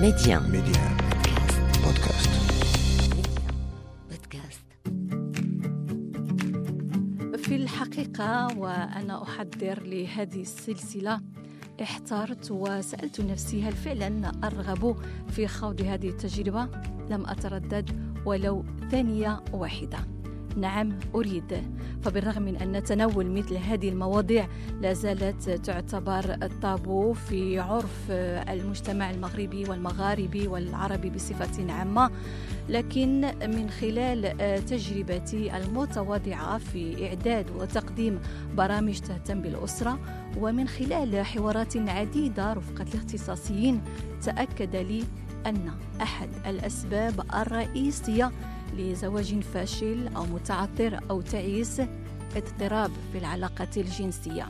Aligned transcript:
Média. 0.00 0.40
Média. 0.40 0.82
Podcast. 1.82 2.30
في 7.36 7.56
الحقيقة 7.56 8.58
وأنا 8.58 9.22
أحضر 9.22 9.82
لهذه 9.82 10.40
السلسلة 10.40 11.20
احترت 11.82 12.50
وسألت 12.50 13.20
نفسي 13.20 13.62
هل 13.62 13.72
فعلا 13.72 14.32
أرغب 14.44 14.96
في 15.28 15.48
خوض 15.48 15.82
هذه 15.82 16.08
التجربة؟ 16.08 16.68
لم 17.10 17.26
أتردد 17.26 17.90
ولو 18.26 18.64
ثانية 18.90 19.44
واحدة 19.52 19.98
نعم 20.56 20.98
أريد. 21.14 21.62
فبالرغم 22.02 22.42
من 22.42 22.56
أن 22.56 22.82
تناول 22.82 23.30
مثل 23.30 23.56
هذه 23.56 23.88
المواضيع 23.88 24.48
لا 24.80 24.92
زالت 24.92 25.50
تعتبر 25.50 26.36
الطابو 26.42 27.12
في 27.12 27.58
عرف 27.58 28.10
المجتمع 28.48 29.10
المغربي 29.10 29.64
والمغاربي 29.64 30.48
والعربي 30.48 31.10
بصفة 31.10 31.72
عامة. 31.72 32.10
لكن 32.68 33.20
من 33.46 33.70
خلال 33.70 34.36
تجربتي 34.66 35.56
المتواضعة 35.56 36.58
في 36.58 37.08
إعداد 37.08 37.50
وتقديم 37.50 38.18
برامج 38.56 38.98
تهتم 38.98 39.42
بالأسرة 39.42 39.98
ومن 40.38 40.68
خلال 40.68 41.26
حوارات 41.26 41.76
عديدة 41.76 42.52
رفقة 42.52 42.86
الاختصاصيين 42.94 43.80
تأكد 44.22 44.76
لي 44.76 45.04
أن 45.46 45.70
أحد 46.02 46.28
الأسباب 46.46 47.20
الرئيسية 47.34 48.32
لزواج 48.76 49.40
فاشل 49.40 50.08
أو 50.16 50.24
متعثر 50.24 51.00
أو 51.10 51.20
تعيس 51.20 51.82
اضطراب 52.36 52.90
في 53.12 53.18
العلاقة 53.18 53.68
الجنسية. 53.76 54.48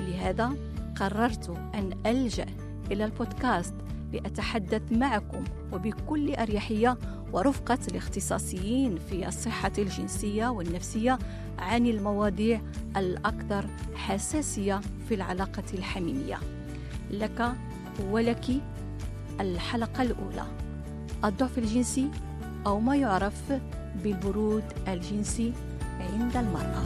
لهذا 0.00 0.52
قررت 0.96 1.50
أن 1.74 1.98
ألجأ 2.06 2.46
إلى 2.90 3.04
البودكاست 3.04 3.74
لأتحدث 4.12 4.82
معكم 4.92 5.44
وبكل 5.72 6.34
أريحية 6.34 6.98
ورفقة 7.32 7.78
الاختصاصيين 7.88 8.98
في 9.10 9.28
الصحة 9.28 9.72
الجنسية 9.78 10.48
والنفسية 10.48 11.18
عن 11.58 11.86
المواضيع 11.86 12.60
الأكثر 12.96 13.66
حساسية 13.94 14.80
في 15.08 15.14
العلاقة 15.14 15.64
الحميمية. 15.74 16.38
لك 17.10 17.52
ولك 18.10 18.46
الحلقة 19.40 20.02
الأولى. 20.02 20.46
الضعف 21.24 21.58
الجنسي 21.58 22.10
أو 22.66 22.80
ما 22.80 22.96
يعرف 22.96 23.52
بالبرود 24.02 24.64
الجنسي 24.88 25.52
عند 26.00 26.36
المرأة. 26.36 26.84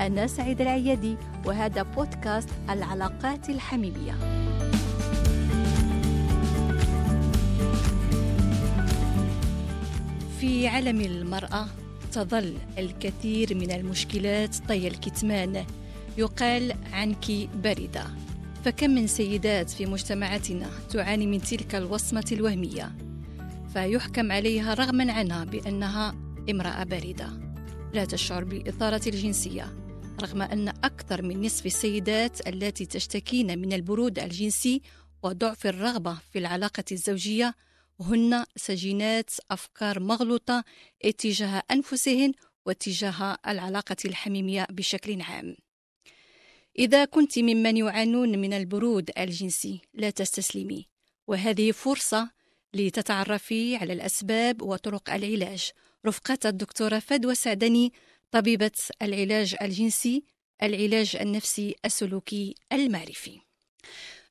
أنا 0.00 0.26
سعيد 0.26 0.60
العيادي 0.60 1.16
وهذا 1.46 1.82
بودكاست 1.82 2.48
العلاقات 2.70 3.50
الحميمية. 3.50 4.12
في 10.40 10.68
عالم 10.68 11.00
المرأة 11.00 11.66
تظل 12.12 12.54
الكثير 12.78 13.54
من 13.54 13.70
المشكلات 13.70 14.56
طي 14.68 14.88
الكتمان. 14.88 15.64
يقال 16.18 16.74
عنك 16.92 17.48
باردة 17.62 18.04
فكم 18.64 18.90
من 18.90 19.06
سيدات 19.06 19.70
في 19.70 19.86
مجتمعاتنا 19.86 20.66
تعاني 20.90 21.26
من 21.26 21.40
تلك 21.40 21.74
الوصمة 21.74 22.24
الوهمية؟ 22.32 23.09
فيحكم 23.72 24.32
عليها 24.32 24.74
رغما 24.74 25.12
عنها 25.12 25.44
بأنها 25.44 26.10
امرأة 26.50 26.84
باردة. 26.84 27.28
لا 27.94 28.04
تشعر 28.04 28.44
بالإثارة 28.44 29.02
الجنسية 29.08 29.72
رغم 30.22 30.42
أن 30.42 30.68
أكثر 30.68 31.22
من 31.22 31.46
نصف 31.46 31.66
السيدات 31.66 32.48
التي 32.48 32.86
تشتكين 32.86 33.58
من 33.58 33.72
البرود 33.72 34.18
الجنسي 34.18 34.82
وضعف 35.22 35.66
الرغبة 35.66 36.18
في 36.32 36.38
العلاقة 36.38 36.84
الزوجية 36.92 37.54
هن 38.00 38.44
سجينات 38.56 39.30
أفكار 39.50 40.00
مغلوطة 40.00 40.64
اتجاه 41.04 41.62
أنفسهن 41.70 42.32
واتجاه 42.66 43.38
العلاقة 43.46 43.96
الحميمية 44.04 44.66
بشكل 44.70 45.20
عام. 45.22 45.56
إذا 46.78 47.04
كنت 47.04 47.38
ممن 47.38 47.76
يعانون 47.76 48.38
من 48.38 48.52
البرود 48.52 49.10
الجنسي 49.18 49.80
لا 49.94 50.10
تستسلمي 50.10 50.88
وهذه 51.26 51.72
فرصة 51.72 52.39
لتتعرفي 52.74 53.76
على 53.76 53.92
الأسباب 53.92 54.62
وطرق 54.62 55.10
العلاج. 55.10 55.70
رفقة 56.06 56.38
الدكتورة 56.44 56.98
فدوى 56.98 57.34
سعدني 57.34 57.92
طبيبة 58.30 58.70
العلاج 59.02 59.56
الجنسي 59.62 60.24
العلاج 60.62 61.16
النفسي 61.16 61.74
السلوكي 61.84 62.54
المعرفي. 62.72 63.40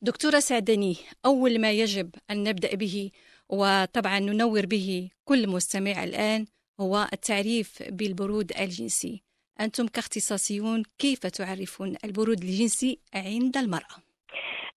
دكتورة 0.01 0.39
سعدني 0.39 0.97
أول 1.25 1.61
ما 1.61 1.71
يجب 1.71 2.15
أن 2.31 2.43
نبدأ 2.43 2.75
به 2.75 3.11
وطبعا 3.49 4.19
ننور 4.19 4.65
به 4.65 5.09
كل 5.25 5.47
مستمع 5.47 6.03
الآن 6.03 6.45
هو 6.79 7.09
التعريف 7.13 7.83
بالبرود 7.83 8.51
الجنسي. 8.59 9.23
أنتم 9.59 9.87
كاختصاصيون 9.87 10.83
كيف 10.97 11.19
تعرفون 11.19 11.95
البرود 12.03 12.43
الجنسي 12.43 12.99
عند 13.13 13.57
المرأة؟ 13.57 14.08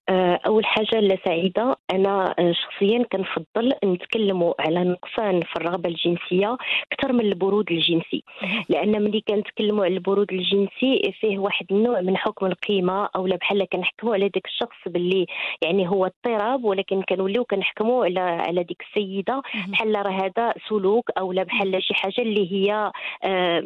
أول 0.09 0.65
حاجة 0.65 0.99
لا 0.99 1.17
سعيدة. 1.25 1.77
أنا 1.93 2.35
شخصيا 2.51 3.05
كنفضل 3.11 3.73
نتكلموا 3.85 4.53
على 4.59 4.83
نقصان 4.83 5.41
في 5.41 5.55
الرغبة 5.55 5.89
الجنسية 5.89 6.57
أكثر 6.91 7.13
من 7.13 7.19
البرود 7.21 7.71
الجنسي. 7.71 8.23
لأن 8.69 9.03
ملي 9.03 9.21
كنتكلموا 9.27 9.85
على 9.85 9.93
البرود 9.93 10.33
الجنسي 10.33 11.13
فيه 11.19 11.39
واحد 11.39 11.65
النوع 11.71 12.01
من 12.01 12.17
حكم 12.17 12.45
القيمة 12.45 13.09
أو 13.15 13.23
بحال 13.23 13.65
كنحكموا 13.69 14.13
على 14.13 14.29
داك 14.29 14.45
الشخص 14.45 14.77
باللي 14.85 15.25
يعني 15.61 15.89
هو 15.89 16.05
اضطراب 16.05 16.63
ولكن 16.63 17.01
كنوليو 17.01 17.45
كنحكموا 17.45 18.05
على 18.05 18.19
على 18.19 18.63
ديك 18.63 18.83
السيدة. 18.89 19.41
بحال 19.67 20.05
راه 20.05 20.11
هذا 20.11 20.53
سلوك 20.69 21.09
أو 21.17 21.33
بحال 21.33 21.83
شي 21.83 21.93
حاجة 21.93 22.21
اللي 22.21 22.51
هي 22.51 22.91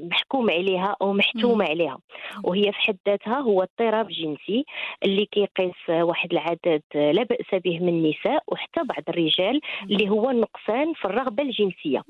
محكوم 0.10 0.50
عليها 0.52 0.96
أو 1.02 1.14
محتوم 1.14 1.62
عليها. 1.62 1.98
وهي 2.44 2.72
في 2.72 2.80
حد 2.80 2.98
ذاتها 3.08 3.40
هو 3.40 3.64
اضطراب 3.64 4.08
جنسي 4.08 4.66
اللي 5.04 5.26
كيقيس 5.26 5.90
واحد 5.90 6.27
العدد 6.32 6.82
لا 6.96 7.24
بأس 7.24 7.62
به 7.64 7.80
من 7.80 7.90
النساء 7.90 8.44
وحتى 8.48 8.84
بعض 8.84 9.04
الرجال 9.10 9.62
اللي 9.84 10.10
هو 10.10 10.30
النقصان 10.30 10.94
في 10.94 11.06
الرغبة 11.06 11.44
الجنسية. 11.44 12.04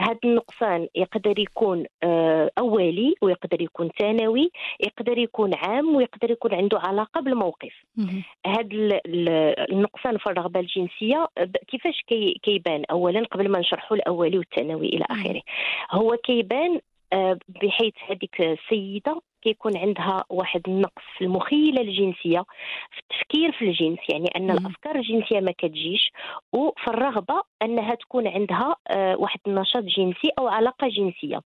هذا 0.00 0.18
النقصان 0.24 0.88
يقدر 0.94 1.38
يكون 1.38 1.84
أولي 2.58 3.14
ويقدر 3.22 3.62
يكون 3.62 3.90
ثانوي 3.98 4.50
يقدر 4.80 5.18
يكون 5.18 5.54
عام 5.54 5.96
ويقدر 5.96 6.30
يكون 6.30 6.54
عنده 6.54 6.78
علاقة 6.78 7.20
بالموقف. 7.20 7.72
هذا 8.46 9.00
النقصان 9.72 10.18
في 10.18 10.26
الرغبة 10.26 10.60
الجنسية 10.60 11.28
كيفاش 11.68 12.02
كيبان؟ 12.42 12.84
أولا 12.90 13.24
قبل 13.24 13.48
ما 13.48 13.58
نشرحوا 13.58 13.96
الأولي 13.96 14.38
والثانوي 14.38 14.88
إلى 14.88 15.04
آخره. 15.10 15.40
هو 15.90 16.16
كيبان 16.16 16.80
بحيث 17.62 17.94
هذيك 18.08 18.40
السيدة 18.40 19.20
كيكون 19.46 19.76
عندها 19.76 20.24
واحد 20.30 20.60
النقص 20.68 21.02
في 21.18 21.24
المخيلة 21.24 21.80
الجنسية 21.80 22.44
في 22.90 22.98
التفكير 22.98 23.52
في 23.52 23.64
الجنس 23.64 23.98
يعني 24.12 24.28
أن 24.36 24.50
الأفكار 24.50 24.96
الجنسية 24.96 25.40
ما 25.40 25.52
كتجيش 25.58 26.10
وفي 26.52 26.88
الرغبة 26.88 27.42
أنها 27.62 27.94
تكون 27.94 28.28
عندها 28.28 28.76
واحد 29.14 29.40
النشاط 29.46 29.82
جنسي 29.82 30.30
أو 30.38 30.48
علاقة 30.48 30.88
جنسية. 30.88 31.40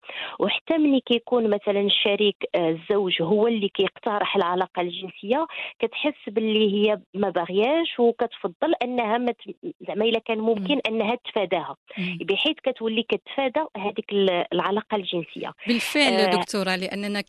وحتى 0.40 0.78
ملي 0.78 1.00
كيكون 1.00 1.50
مثلا 1.50 1.80
الشريك 1.80 2.36
الزوج 2.56 3.22
هو 3.22 3.46
اللي 3.46 3.68
كيقترح 3.68 4.36
العلاقة 4.36 4.82
الجنسية 4.82 5.46
كتحس 5.78 6.28
باللي 6.28 6.74
هي 6.74 7.00
ما 7.14 7.30
باغياش 7.30 8.00
وكتفضل 8.00 8.74
أنها. 8.82 9.06
زعما 9.88 10.04
إلا 10.04 10.18
كان 10.18 10.38
ممكن 10.38 10.80
أنها 10.88 11.14
تفاداها. 11.14 11.76
بحيث 12.20 12.56
كتولي 12.64 13.02
كتفادى 13.02 13.60
هذيك 13.76 14.12
العلاقة 14.52 14.96
الجنسية. 14.96 15.52
بالفعل 15.66 16.12
آه 16.12 16.30
دكتورة 16.36 16.76
لأننا 16.76 17.20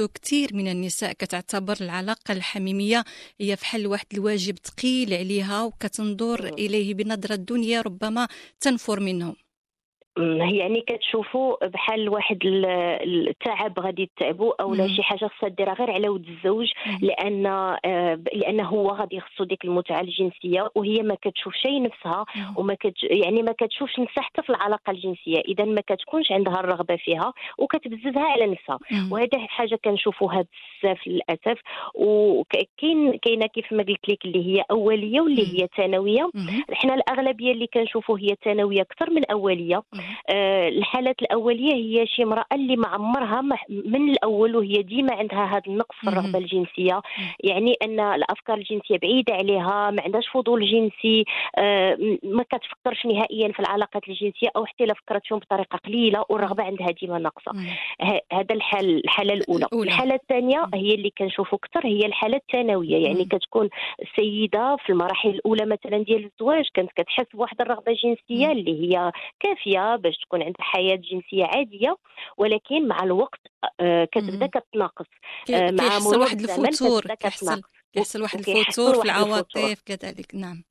كنوجدوا 0.00 0.08
كثير 0.14 0.54
من 0.54 0.68
النساء 0.68 1.12
كتعتبر 1.12 1.76
العلاقة 1.80 2.32
الحميمية 2.32 3.04
هي 3.40 3.56
فحال 3.56 3.86
واحد 3.86 4.06
الواجب 4.14 4.58
ثقيل 4.64 5.14
عليها 5.14 5.62
وكتنظر 5.62 6.48
إليه 6.48 6.94
بنظرة 6.94 7.34
الدنيا 7.34 7.80
ربما 7.80 8.28
تنفر 8.60 9.00
منهم. 9.00 9.36
يعني 10.18 10.80
كتشوفوا 10.80 11.66
بحال 11.66 12.08
واحد 12.08 12.38
التعب 12.44 13.78
غادي 13.78 14.02
يتعبوا 14.02 14.62
أو 14.62 14.74
لا 14.74 14.88
شي 14.88 15.02
حاجة 15.02 15.26
خصها 15.26 15.48
ديرها 15.48 15.74
غير 15.74 15.90
على 15.90 16.08
ود 16.08 16.28
الزوج 16.28 16.72
لأن 17.02 17.42
لأن 18.34 18.60
هو 18.60 18.90
غادي 18.90 19.16
يخصو 19.16 19.44
ديك 19.44 19.64
المتعة 19.64 20.00
الجنسية 20.00 20.70
وهي 20.74 21.02
ما 21.02 21.16
كتشوفش 21.22 21.66
نفسها 21.66 22.24
وما 22.56 22.74
كتش 22.74 23.02
يعني 23.02 23.42
ما 23.42 23.52
كتشوفش 23.52 23.98
نفسها 23.98 24.22
حتى 24.22 24.42
في 24.42 24.50
العلاقة 24.50 24.90
الجنسية 24.90 25.40
إذا 25.48 25.64
ما 25.64 25.80
كتكونش 25.80 26.32
عندها 26.32 26.60
الرغبة 26.60 26.96
فيها 26.96 27.32
وكتبززها 27.58 28.24
على 28.24 28.46
نفسها. 28.46 28.78
وهذه 29.12 29.46
حاجة 29.48 29.78
كنشوفوها 29.84 30.44
بزاف 30.82 31.06
للأسف. 31.06 31.60
وكاين 31.94 33.18
كاينة 33.22 33.46
كيف 33.46 33.72
ما 33.72 33.82
قلت 33.82 34.08
لك 34.08 34.24
اللي 34.24 34.46
هي 34.46 34.64
أولية 34.70 35.20
واللي 35.20 35.62
هي 35.62 35.68
ثانوية. 35.76 36.30
حنا 36.72 36.94
الأغلبية 36.94 37.52
اللي 37.52 37.66
كنشوفوا 37.74 38.18
هي 38.18 38.36
ثانوية 38.44 38.80
أكثر 38.80 39.10
من 39.10 39.24
أولية. 39.30 39.76
آه، 39.76 39.99
الحالات 40.68 41.22
الأولية 41.22 41.74
هي 41.74 42.06
شي 42.06 42.22
امرأة 42.22 42.44
اللي 42.52 42.76
ما 42.76 42.88
عمرها 42.88 43.40
من 43.68 44.10
الأول 44.10 44.56
وهي 44.56 44.82
ديما 44.82 45.14
عندها 45.14 45.44
هذا 45.44 45.62
النقص 45.66 45.96
في 46.00 46.08
الرغبة 46.08 46.38
الجنسية. 46.38 47.00
يعني 47.40 47.74
أن 47.82 48.00
الأفكار 48.00 48.56
الجنسية 48.56 48.98
بعيدة 49.02 49.34
عليها 49.34 49.90
ما 49.90 50.02
عندهاش 50.02 50.28
فضول 50.28 50.66
جنسي 50.66 51.24
آه، 51.58 51.98
ما 52.22 52.42
كتفكرش 52.42 53.06
نهائيا 53.06 53.52
في 53.52 53.60
العلاقات 53.60 54.08
الجنسية 54.08 54.48
أو 54.56 54.64
حتى 54.66 54.84
إلا 54.84 54.94
فكرت 54.94 55.22
فيهم 55.26 55.38
بطريقة 55.38 55.78
قليلة 55.78 56.24
والرغبة 56.28 56.64
عندها 56.64 56.90
ديما 56.90 57.18
ناقصة. 57.18 57.52
هذا 58.32 58.54
الحال 58.54 59.04
الحالة 59.04 59.34
الأولى. 59.34 59.66
الحالة 59.92 60.14
الثانية 60.14 60.66
هي 60.74 60.94
اللي 60.94 61.12
كنشوفوا 61.18 61.58
أكثر 61.58 61.86
هي 61.86 62.06
الحالة 62.06 62.36
الثانوية. 62.36 62.96
يعني 63.06 63.24
كتكون 63.24 63.68
السيده 64.02 64.76
في 64.76 64.92
المراحل 64.92 65.28
الأولى 65.28 65.66
مثلا 65.66 66.04
ديال 66.04 66.30
الزواج 66.32 66.64
كانت 66.74 66.90
كتحس 66.96 67.26
بواحد 67.34 67.60
الرغبة 67.60 67.92
جنسية 67.92 68.52
اللي 68.52 68.82
هي 68.82 69.12
كافية 69.40 69.89
باش 69.96 70.18
تكون 70.18 70.42
عندها 70.42 70.62
حياة 70.62 70.96
جنسية 70.96 71.44
عادية 71.44 71.96
ولكن 72.36 72.88
مع 72.88 73.02
الوقت 73.02 73.40
آه، 73.80 74.04
كتبدأ 74.04 74.46
كتناقص 74.46 75.06
آه، 75.50 75.70
مع 75.70 75.98
مرور 75.98 76.18
واحد 76.18 76.40
الفتور 76.40 77.02
كيحصل 77.14 77.62
كيحصل 77.92 78.22
واحد 78.22 78.48
الفتور 78.48 78.94
في 78.94 79.04
العواطف 79.04 79.82
كذلك 79.86 80.34
نعم. 80.34 80.64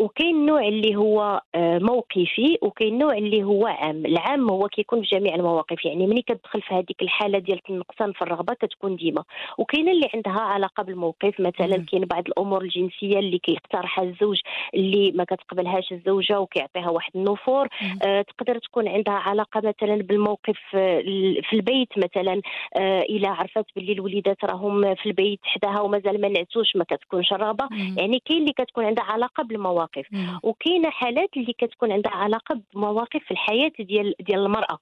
وكاين 0.00 0.46
نوع 0.46 0.68
اللي 0.68 0.96
هو 0.96 1.42
آه 1.54 1.78
موقفي 1.78 2.58
وكاين 2.62 2.98
نوع 2.98 3.14
اللي 3.14 3.44
هو 3.44 3.66
عام. 3.66 4.06
العام 4.06 4.50
هو 4.50 4.68
كيكون 4.68 5.02
في 5.02 5.08
جميع 5.16 5.34
المواقف. 5.34 5.84
يعني 5.84 6.06
ملي 6.06 6.22
كتدخل 6.22 6.62
في 6.62 6.74
هذيك 6.74 7.02
الحالة 7.02 7.38
ديال 7.38 7.60
النقصان 7.70 8.12
في 8.12 8.22
الرغبة 8.22 8.54
كتكون 8.54 8.96
ديما. 8.96 9.24
وكاين 9.58 9.88
اللي 9.88 10.08
عندها 10.14 10.40
علاقة 10.40 10.82
بالموقف. 10.82 11.40
مثلا 11.40 11.86
كاين 11.90 12.04
بعض 12.04 12.28
الأمور 12.28 12.62
الجنسية 12.62 13.18
اللي 13.18 13.38
كيقترحها 13.38 14.04
الزوج 14.04 14.40
اللي 14.74 15.12
ما 15.12 15.24
كتقبلهاش 15.24 15.92
الزوجة 15.92 16.40
وكيعطيها 16.40 16.90
واحد 16.90 17.12
النفور. 17.14 17.68
آه 18.04 18.22
تقدر 18.22 18.58
تكون 18.58 18.88
عندها 18.88 19.14
علاقة 19.14 19.60
مثلا 19.64 19.96
بالموقف 20.02 20.58
آه، 20.74 21.00
في 21.42 21.52
البيت 21.52 21.88
مثلا. 21.96 22.40
آه 22.76 23.00
إلا 23.00 23.28
عرفت 23.28 23.64
باللي 23.76 23.92
الوليدات 23.92 24.44
راهم 24.44 24.94
في 24.94 25.06
البيت 25.06 25.40
حداها 25.42 25.80
ومازال 25.80 26.20
ما 26.20 26.28
نعسوش 26.28 26.76
ما 26.76 26.84
كتكونش 26.84 27.32
الرغبه 27.32 27.68
يعني 27.96 28.22
كاين 28.24 28.40
اللي 28.40 28.52
كتكون 28.52 28.84
عندها 28.84 29.04
علاقة 29.10 29.42
بالمواقف. 29.44 30.06
وكاينة 30.42 30.90
حالات 30.90 31.28
اللي 31.36 31.52
كتكون 31.58 31.92
عندها 31.92 32.12
علاقة 32.12 32.60
بمواقف 32.74 33.20
في 33.24 33.30
الحياة 33.30 33.72
ديال 33.78 34.14
ديال 34.20 34.40
المرأة. 34.40 34.78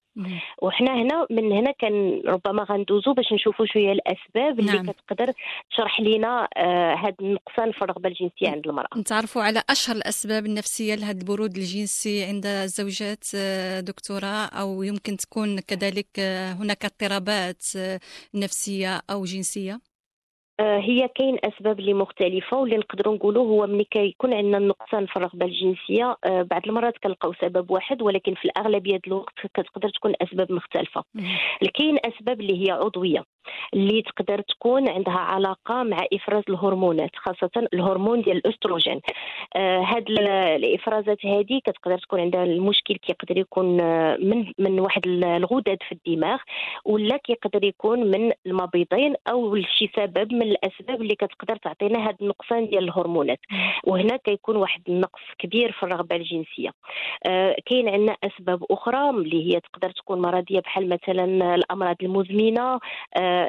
وحنا 0.62 0.94
هنا 0.94 1.26
من 1.30 1.52
هنا 1.52 1.72
كان 1.78 2.22
ربما 2.26 2.62
غندوزو 2.62 3.14
باش 3.14 3.32
نشوفوا 3.32 3.66
شوية 3.66 3.92
الأسباب 3.92 4.60
اللي 4.60 4.72
نعم. 4.72 4.86
كتقدر 4.86 5.32
تشرح 5.70 6.00
لنا 6.00 6.48
آه 6.56 6.94
هذا 6.94 7.14
النقصان 7.20 7.72
في 7.72 7.82
الرغبة 7.82 8.08
الجنسية 8.08 8.50
عند 8.50 8.66
المرأة. 8.66 8.88
نتعرفوا 8.96 9.42
على 9.42 9.62
أشهر 9.70 9.96
الأسباب 9.96 10.46
النفسية 10.46 10.94
لهذا 10.94 11.18
البرود 11.18 11.56
الجنسي 11.56 12.24
عند 12.24 12.46
الزوجات 12.46 13.24
آه، 13.34 13.80
دكتورة 13.80 14.44
أو 14.60 14.82
يمكن 14.82 15.16
تكون 15.16 15.60
كذلك 15.60 16.06
آه، 16.18 16.52
هناك 16.52 16.84
اضطرابات 16.84 17.62
آه، 17.76 18.00
نفسية 18.34 19.00
أو 19.10 19.24
جنسية. 19.24 19.72
آه، 19.72 19.87
هي 20.60 21.08
كاين 21.08 21.38
أسباب 21.44 21.80
اللي 21.80 21.94
مختلفة 21.94 22.56
واللي 22.56 22.76
نقدروا 22.76 23.14
نقولوا 23.14 23.46
هو 23.46 23.66
ملي 23.66 23.84
كيكون 23.84 24.34
عندنا 24.34 24.58
النقصان 24.58 25.06
في 25.06 25.16
الرغبه 25.16 25.46
الجنسية 25.46 26.16
آه، 26.24 26.42
بعض 26.42 26.62
المرات 26.66 26.98
كنلقاو 26.98 27.32
سبب 27.40 27.70
واحد 27.70 28.02
ولكن 28.02 28.34
في 28.34 28.44
الأغلبية 28.44 29.00
الوقت 29.06 29.34
كتقدر 29.54 29.88
تكون 29.88 30.14
أسباب 30.22 30.52
مختلفة. 30.52 31.04
كاين 31.74 31.98
أسباب 32.04 32.40
اللي 32.40 32.66
هي 32.66 32.70
عضوية. 32.70 33.24
اللي 33.74 34.02
تقدر 34.02 34.40
تكون 34.40 34.88
عندها 34.88 35.18
علاقة 35.18 35.82
مع 35.82 36.06
إفراز 36.12 36.42
الهرمونات 36.48 37.10
خاصة 37.16 37.68
الهرمون 37.74 38.22
ديال 38.22 38.36
الأستروجين. 38.36 39.00
آه 39.56 39.78
هاد 39.80 40.10
الإفرازات 40.10 41.26
هذه 41.26 41.60
كتقدر 41.64 41.98
تكون 41.98 42.20
عندها 42.20 42.44
المشكل 42.44 42.94
كيقدر 42.96 43.38
يكون 43.38 43.80
آه، 43.80 44.16
من 44.16 44.52
من 44.58 44.80
واحد 44.80 45.06
الغدد 45.06 45.78
في 45.88 45.92
الدماغ 45.92 46.38
ولا 46.84 47.16
كيقدر 47.16 47.64
يكون 47.64 48.10
من 48.10 48.32
المبيضين 48.46 49.14
أو 49.30 49.56
شي 49.56 49.90
سبب 49.96 50.32
من 50.32 50.42
الأسباب 50.42 51.02
اللي 51.02 51.14
كتقدر 51.14 51.56
تعطينا 51.56 51.98
هذا 51.98 52.16
النقصان 52.22 52.66
ديال 52.68 52.84
الهرمونات. 52.84 53.40
وهنا 53.84 54.16
كيكون 54.16 54.56
واحد 54.56 54.82
النقص 54.88 55.22
كبير 55.38 55.72
في 55.72 55.82
الرغبة 55.82 56.16
الجنسية. 56.16 56.70
آه 57.26 57.56
كاين 57.66 57.88
عندنا 57.88 58.16
أسباب 58.24 58.64
أخرى 58.70 59.10
اللي 59.10 59.54
هي 59.54 59.60
تقدر 59.60 59.90
تكون 59.90 60.20
مرضية 60.20 60.60
بحال 60.60 60.88
مثلا 60.88 61.54
الأمراض 61.54 61.96
المزمنة 62.02 62.80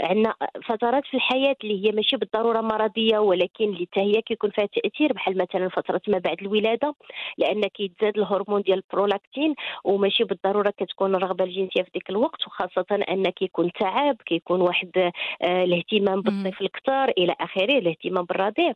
عندنا 0.03 0.35
فترات 0.65 1.05
في 1.05 1.13
الحياة 1.13 1.55
اللي 1.63 1.85
هي 1.87 1.91
ماشي 1.91 2.17
بالضرورة 2.17 2.61
مرضية 2.61 3.17
ولكن 3.19 3.65
اللي 3.65 3.87
هي 3.95 4.21
كيكون 4.21 4.49
فيها 4.49 4.65
تأثير 4.65 5.13
بحال 5.13 5.37
مثلا 5.37 5.69
فترة 5.69 6.01
ما 6.07 6.17
بعد 6.17 6.37
الولادة 6.41 6.95
لأن 7.37 7.61
كيتزاد 7.61 8.17
الهرمون 8.17 8.61
ديال 8.61 8.77
البرولاكتين 8.77 9.55
وماشي 9.83 10.23
بالضرورة 10.23 10.73
كتكون 10.77 11.15
الرغبة 11.15 11.43
الجنسية 11.43 11.81
في 11.81 11.89
ذاك 11.95 12.09
الوقت 12.09 12.47
وخاصة 12.47 12.85
أن 13.09 13.29
كيكون 13.29 13.71
تعب 13.79 14.15
كيكون 14.25 14.61
واحد 14.61 15.11
آه 15.41 15.63
الاهتمام 15.63 16.21
بالطفل 16.21 16.65
أكثر 16.65 17.13
إلى 17.17 17.35
آخره 17.39 17.77
الاهتمام 17.77 18.25
بالرضيع. 18.25 18.73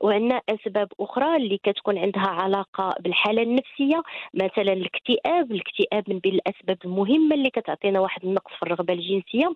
وعندنا 0.00 0.40
أسباب 0.48 0.88
أخرى 1.00 1.36
اللي 1.36 1.58
كتكون 1.62 1.98
عندها 1.98 2.26
علاقة 2.26 2.94
بالحالة 3.00 3.42
النفسية 3.42 4.02
مثلا 4.34 4.72
الاكتئاب 4.72 5.52
الاكتئاب 5.52 6.04
من 6.08 6.18
بين 6.18 6.34
الأسباب 6.34 6.78
المهمة 6.84 7.34
اللي 7.34 7.50
كتعطينا 7.50 8.00
واحد 8.00 8.24
النقص 8.24 8.52
في 8.58 8.62
الرغبة 8.62 8.94
الجنسية. 8.94 9.54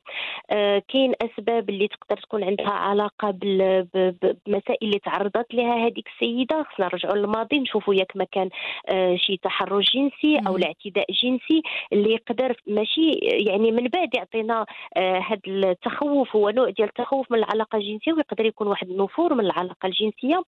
آه 0.51 0.83
كاين 0.99 1.15
أسباب 1.23 1.71
اللي 1.71 1.89
تقدر 1.89 2.23
تكون 2.23 2.45
عندها 2.45 2.71
علاقة 2.71 3.31
بمسائل 3.31 4.79
اللي 4.83 4.99
تعرضت 4.99 5.55
لها 5.55 5.87
هذيك 5.87 6.09
السيدة؟ 6.15 6.63
خصنا 6.63 6.87
نرجعوا 6.87 7.17
للماضي 7.17 7.59
نشوفوا 7.59 7.95
ياك 7.95 8.17
ما 8.17 8.25
كان 8.33 8.49
آه، 8.89 9.17
شي 9.17 9.37
تحرش 9.37 9.91
جنسي 9.95 10.41
أو 10.49 10.57
الاعتداء 10.57 11.07
جنسي 11.13 11.63
اللي 11.93 12.13
يقدر 12.13 12.57
ماشي 12.67 13.11
يعني 13.23 13.71
من 13.73 13.89
بعد 13.89 14.15
يعطينا 14.15 14.67
هذا 14.97 15.41
آه، 15.49 15.71
التخوف 15.71 16.37
هو 16.37 16.51
نوع 16.51 16.71
ديال 16.71 16.89
التخوف 16.89 17.33
من 17.33 17.39
العلاقة 17.39 17.77
الجنسية 17.77 18.13
ويقدر 18.13 18.47
يكون 18.47 18.67
واحد 18.67 18.91
النفور 18.91 19.35
من 19.35 19.45
العلاقة 19.45 19.87
الجنسية. 19.87 20.43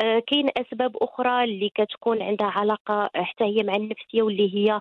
آه، 0.00 0.22
كاين 0.26 0.48
أسباب 0.56 0.96
أخرى 0.96 1.44
اللي 1.44 1.70
كتكون 1.74 2.22
عندها 2.22 2.46
علاقة 2.46 3.10
حتى 3.14 3.44
هي 3.44 3.62
مع 3.62 3.76
النفسية 3.76 4.22
واللي 4.22 4.56
هي 4.56 4.80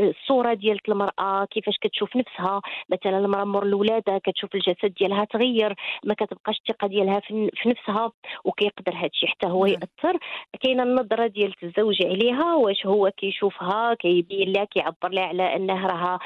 الصورة 0.00 0.54
ديال 0.54 0.78
المرأة 0.88 1.44
كيفاش 1.44 1.74
كتشوف 1.80 2.16
نفسها. 2.16 2.60
مثلا 2.90 3.18
المرأة 3.18 3.44
مور 3.44 3.62
الولادة 3.62 4.18
كتشوف 4.36 4.54
الجسد 4.54 4.94
ديالها 4.98 5.24
تغير 5.24 5.74
ما 6.04 6.14
كتبقاش 6.14 6.56
الثقة 6.58 6.88
ديالها 6.88 7.20
في 7.20 7.68
نفسها 7.68 8.12
وكيقدر 8.44 8.94
هذا 8.94 9.06
الشيء 9.06 9.28
حتى 9.28 9.46
هو 9.46 9.66
نعم. 9.66 9.74
يأثر 9.74 10.18
كاينة 10.60 10.82
النظرة 10.82 11.26
ديال 11.26 11.54
الزوج 11.62 12.06
عليها 12.06 12.54
واش 12.54 12.86
هو 12.86 13.10
كيشوفها 13.16 13.94
كيبين 13.94 14.52
لها 14.52 14.64
كيعبر 14.64 15.08
لها 15.08 15.24
على 15.24 15.56
أنها 15.56 15.86
راها 15.86 16.18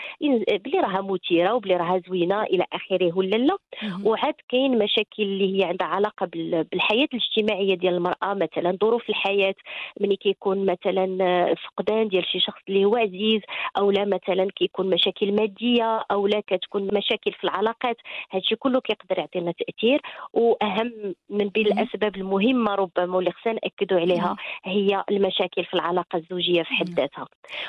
بلي 0.64 0.80
راها 0.80 1.00
مثيرة 1.00 1.54
وبلي 1.54 1.76
راها 1.76 2.02
زوينة 2.08 2.42
إلى 2.42 2.64
آخره 2.72 3.18
ولا 3.18 3.36
لا. 3.36 3.56
وعاد 4.04 4.34
كاين 4.48 4.78
مشاكل 4.78 5.22
اللي 5.22 5.58
هي 5.58 5.64
عندها 5.64 5.86
علاقة 5.86 6.26
بالحياة 6.72 7.08
الاجتماعية 7.14 7.74
ديال 7.74 7.94
المرأة 7.94 8.34
مثلا 8.34 8.78
ظروف 8.82 9.08
الحياة 9.08 9.54
ملي 10.00 10.16
كيكون 10.16 10.66
مثلا 10.66 11.54
فقدان 11.54 12.08
ديال 12.08 12.26
شي 12.26 12.40
شخص 12.40 12.60
اللي 12.68 12.84
هو 12.84 12.96
عزيز 12.96 13.40
أو 13.78 13.90
لا 13.90 14.04
مثلا 14.04 14.48
كيكون 14.56 14.90
مشاكل 14.90 15.32
مادية 15.32 16.04
أو 16.10 16.26
لا 16.26 16.40
كتكون 16.46 16.88
مشاكل 16.92 17.32
في 17.32 17.44
العلاقات. 17.44 17.89
هادشي 18.30 18.56
كله 18.56 18.80
كيقدر 18.80 19.18
يعطينا 19.18 19.52
تأثير 19.52 20.00
وأهم 20.32 21.14
من 21.30 21.48
بين 21.48 21.66
الأسباب 21.66 22.16
المهمة 22.16 22.74
ربما 22.74 23.16
واللي 23.16 23.32
خصنا 23.32 23.52
نأكدوا 23.52 24.00
عليها 24.00 24.36
هي 24.64 25.04
المشاكل 25.10 25.64
في 25.64 25.74
العلاقة 25.74 26.16
الزوجية 26.16 26.62
في 26.62 26.74
حد 26.74 26.88
ذاتها. 26.90 27.26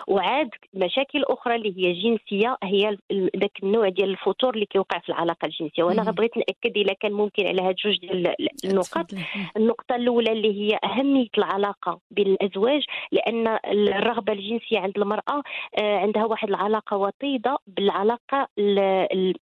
وعاد 0.08 0.50
مشاكل 0.74 1.24
أخرى 1.24 1.56
اللي 1.56 1.78
هي 1.78 1.94
جنسية 1.94 2.58
هي 2.64 2.98
ذاك 3.14 3.64
النوع 3.64 3.90
ديال 3.90 4.10
الفتور 4.10 4.54
اللي 4.54 4.66
كيوقع 4.66 5.00
في 5.00 5.10
العلاقة 5.10 5.46
الجنسية. 5.46 5.84
وأنا 5.84 6.12
بغيت 6.12 6.38
نأكد 6.38 6.78
اذا 6.78 6.94
كان 6.94 7.12
ممكن 7.12 7.48
على 7.48 7.62
هاد 7.62 7.76
جوج 7.76 8.00
ديال 8.00 8.36
النقط 8.66 9.06
النقطة 9.58 9.96
الأولى 9.96 10.32
اللي 10.32 10.62
هي 10.62 10.80
أهمية 10.84 11.28
العلاقة 11.38 12.00
بين 12.12 12.28
الأزواج 12.28 12.84
لأن 13.12 13.58
الرغبة 13.66 14.34
الجنسية 14.34 14.80
عند 14.80 14.98
المرأة 14.98 15.44
آه، 15.78 15.98
عندها 15.98 16.26
واحد 16.26 16.50
العلاقة 16.50 16.98
وطيدة 16.98 17.58
بالعلاقة 17.68 18.48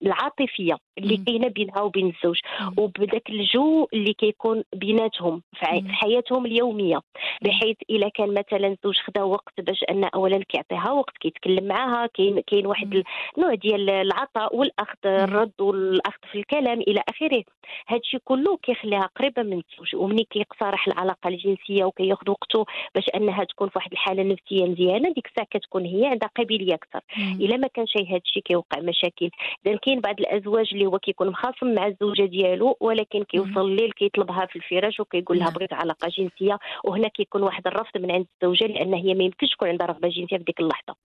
العاطفية. 0.03 0.64
기업 0.65 0.81
اللي 0.97 1.17
كاينة 1.17 1.47
بينها 1.47 1.81
وبين 1.81 2.07
الزوج 2.07 2.39
وبداك 2.77 3.29
الجو 3.29 3.87
اللي 3.93 4.13
كيكون 4.13 4.63
بيناتهم 4.73 5.41
في 5.55 5.83
حياتهم 5.89 6.45
اليومية. 6.45 6.99
بحيث 7.41 7.77
إلا 7.89 8.09
كان 8.09 8.33
مثلا 8.33 8.67
الزوج 8.67 8.97
خدا 8.97 9.23
وقت 9.23 9.61
باش 9.61 9.83
أن 9.89 10.03
اولا 10.03 10.43
كيعطيها 10.49 10.91
وقت 10.91 11.17
كيتكلم 11.17 11.67
معها 11.67 12.07
كاين 12.13 12.39
كاين 12.47 12.67
واحد 12.67 13.03
النوع 13.37 13.53
ديال 13.53 13.89
العطاء 13.89 14.55
والأخذ 14.55 14.97
الرد 15.05 15.61
والأخذ 15.61 16.19
في 16.31 16.37
الكلام 16.37 16.79
إلى 16.79 17.03
آخره. 17.09 17.43
هذا 17.87 17.99
الشيء 17.99 18.19
كله 18.23 18.57
كيخليها 18.57 19.09
قريبة 19.15 19.43
من 19.43 19.53
الزوج. 19.53 19.95
ومني 19.95 20.23
كيقترح 20.23 20.87
العلاقة 20.87 21.27
الجنسية 21.27 21.83
وكياخذ 21.83 22.29
وقته 22.29 22.65
باش 22.95 23.05
أنها 23.15 23.43
تكون 23.43 23.69
في 23.69 23.73
واحد 23.75 23.91
الحالة 23.91 24.23
نفسية 24.23 24.65
مزيانة 24.65 25.13
ديك 25.13 25.27
الساعة 25.27 25.47
كتكون 25.51 25.85
هي 25.85 26.05
عندها 26.05 26.29
قابلية 26.37 26.73
أكثر. 26.73 26.99
إلا 27.39 27.57
ما 27.57 27.67
كانش 27.67 27.97
هذا 27.97 28.17
الشيء 28.25 28.43
كيوقع 28.43 28.79
مشاكل. 28.79 29.29
اذا 29.65 29.77
كاين 29.77 29.99
بعض 30.01 30.19
الأزواج 30.19 30.69
اللي 30.71 30.85
هو 30.86 31.00
كيكون 31.00 31.30
مخاصم 31.30 31.75
مع 31.75 31.88
الزوجة 31.88 32.24
ديالو 32.25 32.77
ولكن 32.80 33.24
كيوصل 33.24 33.62
الليل 33.62 33.92
كيطلبها 33.92 34.46
في 34.46 34.56
الفراش 34.56 35.00
وكيقول 35.00 35.39
لها. 35.39 35.50
بغيت 35.50 35.74
علاقة 35.74 36.08
جنسية 36.18 36.60
وهنا 36.84 37.10
يكون 37.20 37.44
واحد 37.44 37.68
الرفض 37.68 37.98
من 37.98 38.12
عند 38.12 38.25
الزوجة 38.44 38.65
لأن 38.65 38.94
هي 38.94 39.13
ما 39.13 39.24
يمكنش 39.24 39.50
تكون 39.51 39.70
عندها 39.70 39.88
رغبة 39.88 40.08
جنسية 40.08 40.38
في 40.38 40.44
ديك 40.44 40.60
اللحظة. 40.60 40.96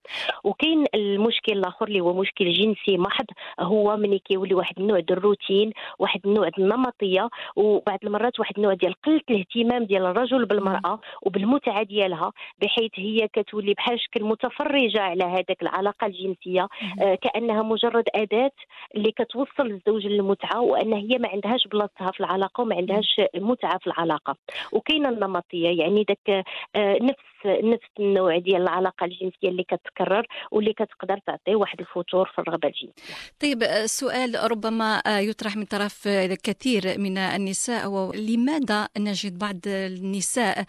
وكاين 0.45 0.85
المشكل 0.95 1.53
الآخر 1.53 1.87
اللي 1.89 2.01
هو 2.01 2.13
مشكل 2.21 2.53
جنسي 2.53 2.99
محض 2.99 3.25
هو 3.61 3.97
من 3.97 4.19
كيولي 4.19 4.55
واحد 4.55 4.75
النوع 4.79 5.01
ديال 5.01 5.19
الروتين 5.19 5.73
واحد 5.99 6.21
النوع 6.27 6.49
ديال 6.49 6.73
النمطية 6.73 7.29
وبعض 7.57 7.99
المرات 8.05 8.41
واحد 8.41 8.55
النوع 8.57 8.75
ديال 8.75 8.95
قلة 9.03 9.21
الاهتمام 9.31 9.85
ديال 9.85 10.07
الرجل 10.07 10.45
بالمرأة 10.45 11.01
وبالمتعة 11.23 11.83
ديالها 11.83 12.33
بحيث 12.63 12.91
هي 12.97 13.29
كتولي 13.33 13.75
بحال 13.75 14.01
شكل 14.01 14.25
متفرجة 14.25 15.01
على 15.01 15.25
هذاك 15.25 15.63
العلاقة 15.63 16.07
الجنسية. 16.07 16.69
آه 17.03 17.15
كأنها 17.15 17.63
مجرد 17.63 18.05
أداة 18.15 18.51
اللي 18.97 19.13
كتوصل 19.13 19.70
الزوج 19.71 20.07
للمتعه 20.07 20.61
وأن 20.61 20.93
هي 20.93 21.19
ما 21.19 21.29
عندهاش 21.29 21.67
بلاصتها 21.67 22.11
في 22.11 22.21
العلاقة 22.21 22.61
وما 22.61 22.77
عندهاش 22.77 23.21
متعة 23.35 23.79
في 23.79 23.87
العلاقة 23.87 24.37
وكاينة 24.73 25.09
النمطية 25.09 25.69
يعني 25.81 26.05
داك 26.05 26.45
آه 26.77 26.99
نفس 27.03 27.31
نفس 27.47 27.89
النوع 28.01 28.39
ديال 28.39 28.63
العلاقة 28.63 29.05
الجنسية 29.05 29.49
اللي 29.49 29.65
كتكرر 29.65 30.27
واللي 30.51 30.73
كتقدر 30.73 31.19
تعطي 31.27 31.55
واحد 31.55 31.81
الفتور 31.81 32.31
في 32.35 32.39
الرغبة 32.39 32.69
الجنسية. 32.69 32.93
طيب 33.41 33.87
سؤال 33.87 34.51
ربما 34.51 35.03
يطرح 35.07 35.57
من 35.57 35.65
طرف 35.65 36.09
كثير 36.43 36.99
من 36.99 37.19
النساء 37.19 37.89
ولماذا 37.91 38.89
نجد 38.99 39.39
بعض 39.39 39.57
النساء 39.67 40.65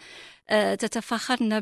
آه، 0.50 0.74
تتفاخرن 0.74 1.60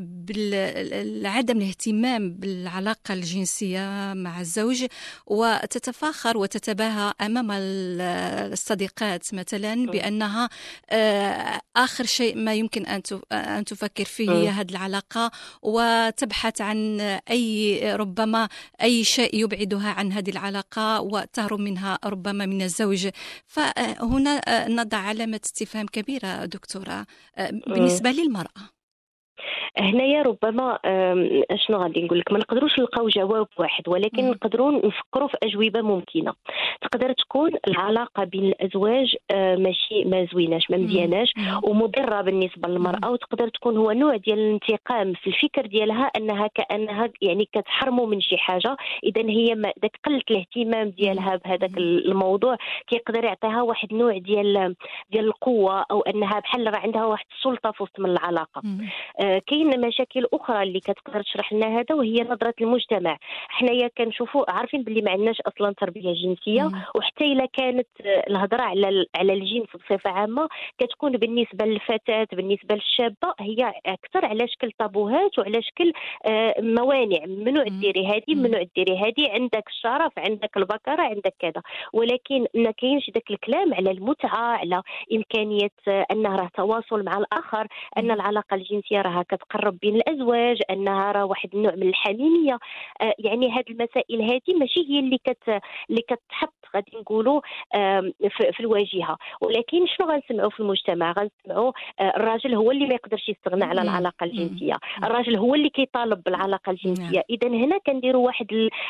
بعدم 1.22 1.56
الاهتمام 1.56 2.34
بالعلاقة 2.34 3.14
الجنسية 3.14 4.12
مع 4.14 4.40
الزوج 4.40 4.84
وتتفاخر 5.26 6.36
وتتباهى 6.38 7.14
أمام 7.20 7.48
الصديقات 7.50 9.34
مثلا 9.34 9.86
بأنها 9.86 10.48
آه، 10.90 11.60
آخر 11.76 12.04
شيء 12.04 12.36
ما 12.36 12.54
يمكن 12.54 12.86
أن 13.32 13.64
تفكر 13.64 14.04
فيه 14.04 14.30
هي 14.32 14.48
هذه 14.48 14.70
العلاقة 14.70 15.30
وتبحث 15.62 16.60
عن 16.60 17.00
أي 17.30 17.80
ربما 17.96 18.48
أي 18.82 19.04
شيء 19.04 19.34
يبعدها 19.34 19.88
عن 19.90 20.12
هذه 20.12 20.30
العلاقة 20.30 21.00
وتهرب 21.00 21.60
منها 21.60 21.98
ربما 22.04 22.46
من 22.46 22.62
الزوج. 22.62 23.08
فهنا 23.46 24.68
نضع 24.68 24.98
علامة 24.98 25.40
استفهام 25.44 25.86
كبيرة 25.86 26.44
دكتورة 26.44 27.06
آه، 27.36 27.50
بالنسبة 27.66 28.10
للمرأة. 28.10 28.79
هنايا 29.78 30.22
ربما 30.22 30.78
شنو 31.56 31.78
غادي 31.78 32.02
نقول 32.04 32.18
لك؟ 32.18 32.32
ما 32.32 32.38
نقدروش 32.38 32.78
نلقاو 32.78 33.08
جواب 33.08 33.46
واحد 33.58 33.88
ولكن 33.88 34.30
نقدروا 34.30 34.86
نفكروا 34.86 35.28
في 35.28 35.36
أجوبة 35.42 35.80
ممكنة. 35.80 36.32
تقدر 36.80 37.12
تكون 37.12 37.50
العلاقة 37.68 38.24
بين 38.24 38.44
الأزواج 38.44 39.16
آه، 39.30 39.56
ماشي 39.56 40.04
ما 40.04 40.26
زويناش 40.32 40.70
ما 40.70 40.76
مزياناش 40.76 41.32
ومضرة 41.62 42.20
بالنسبة 42.20 42.68
للمرأة 42.68 43.10
وتقدر 43.10 43.48
تكون 43.48 43.76
هو 43.76 43.92
نوع 43.92 44.16
ديال 44.16 44.38
الانتقام 44.38 45.12
في 45.12 45.26
الفكر 45.26 45.66
ديالها 45.66 46.10
أنها 46.16 46.46
كأنها 46.54 47.08
يعني 47.22 47.48
كتحرموا 47.52 48.06
من 48.06 48.20
شي 48.20 48.36
حاجة. 48.36 48.76
اذا 49.04 49.22
هي 49.30 49.54
داك 49.54 49.98
قله 50.04 50.20
الاهتمام 50.30 50.88
ديالها 50.90 51.36
بهذاك 51.36 51.70
الموضوع 51.78 52.56
كيقدر 52.86 53.24
يعطيها 53.24 53.62
واحد 53.62 53.94
نوع 53.94 54.18
ديال 54.18 54.74
ديال 55.10 55.24
القوة 55.24 55.84
أو 55.90 56.00
أنها 56.00 56.40
بحال 56.40 56.66
راه 56.74 56.78
عندها 56.78 57.04
واحد 57.04 57.24
السلطة 57.38 57.70
في 57.70 57.82
وسط 57.82 58.00
من 58.00 58.10
العلاقة. 58.10 58.62
كاين 59.38 59.80
مشاكل 59.80 60.26
أخرى 60.34 60.62
اللي 60.62 60.80
كتقدر 60.80 61.22
تشرح 61.22 61.52
لنا 61.52 61.66
هذا 61.66 61.94
وهي 61.94 62.22
نظرة 62.22 62.54
المجتمع. 62.60 63.18
حنايا 63.48 63.88
كنشوفوا 63.98 64.50
عارفين 64.50 64.82
باللي 64.82 65.02
ما 65.02 65.10
عندناش 65.10 65.40
أصلا 65.40 65.74
تربية 65.80 66.12
جنسية 66.14 66.62
مم. 66.62 66.82
وحتى 66.94 67.24
إلا 67.24 67.46
كانت 67.46 67.88
الهضرة 68.00 68.62
على 68.62 69.06
على 69.16 69.32
الجنس 69.32 69.66
بصفة 69.74 70.10
عامة 70.10 70.48
كتكون 70.78 71.12
بالنسبة 71.12 71.64
للفتاة 71.64 72.26
بالنسبة 72.32 72.74
للشابة 72.74 73.34
هي 73.40 73.72
أكثر 73.86 74.24
على 74.26 74.48
شكل 74.48 74.72
طابوهات 74.78 75.38
وعلى 75.38 75.62
شكل 75.62 75.92
آه، 76.26 76.54
موانع. 76.60 77.26
ممنوع 77.26 77.64
ديري 77.64 78.06
هذه 78.06 78.34
ممنوع 78.34 78.62
ديري 78.76 78.98
هذه 78.98 79.30
عندك 79.30 79.64
الشرف 79.68 80.12
عندك 80.18 80.56
البكرة 80.56 81.02
عندك 81.02 81.34
كذا. 81.38 81.62
ولكن 81.92 82.46
ما 82.54 82.70
كاينش 82.70 83.10
ذاك 83.14 83.30
الكلام 83.30 83.74
على 83.74 83.90
المتعة 83.90 84.56
على 84.56 84.82
إمكانية 85.12 85.70
أنه 86.10 86.36
راه 86.36 86.50
تواصل 86.56 87.04
مع 87.04 87.18
الآخر 87.18 87.66
أن 87.98 88.10
العلاقة 88.10 88.54
الجنسية 88.54 89.00
كتقرب 89.22 89.78
بين 89.82 89.96
الأزواج 89.96 90.58
أنها 90.70 91.12
راه 91.12 91.24
واحد 91.24 91.48
النوع 91.54 91.74
من 91.74 91.88
الحميمية. 91.88 92.58
آه 93.00 93.14
يعني 93.18 93.50
هذه 93.50 93.70
المسائل 93.70 94.22
هذه 94.22 94.58
ماشي 94.58 94.80
هي 94.88 94.98
اللي 94.98 95.18
كت 95.24 95.62
اللي 95.90 96.02
كتحط 96.02 96.54
غادي 96.76 96.90
نقولوا 96.94 97.40
في 98.52 98.60
الواجهة. 98.60 99.16
ولكن 99.40 99.86
شنو 99.86 100.08
غنسمعوا 100.08 100.50
في 100.50 100.60
المجتمع؟ 100.60 101.12
غنسمعوا 101.12 101.72
آه 102.00 102.12
الراجل 102.16 102.54
هو 102.54 102.70
اللي 102.70 102.86
ما 102.86 102.94
يقدرش 102.94 103.28
يستغنى 103.28 103.64
على 103.64 103.82
العلاقة 103.82 104.24
الجنسية. 104.24 104.74
الراجل 105.04 105.36
هو 105.36 105.54
اللي 105.54 105.68
كيطالب 105.68 106.22
بالعلاقة 106.22 106.70
الجنسية. 106.70 107.02
نعم. 107.02 107.22
اذا 107.30 107.48
هنا 107.48 107.78
كنديروا 107.86 108.26
واحد 108.26 108.46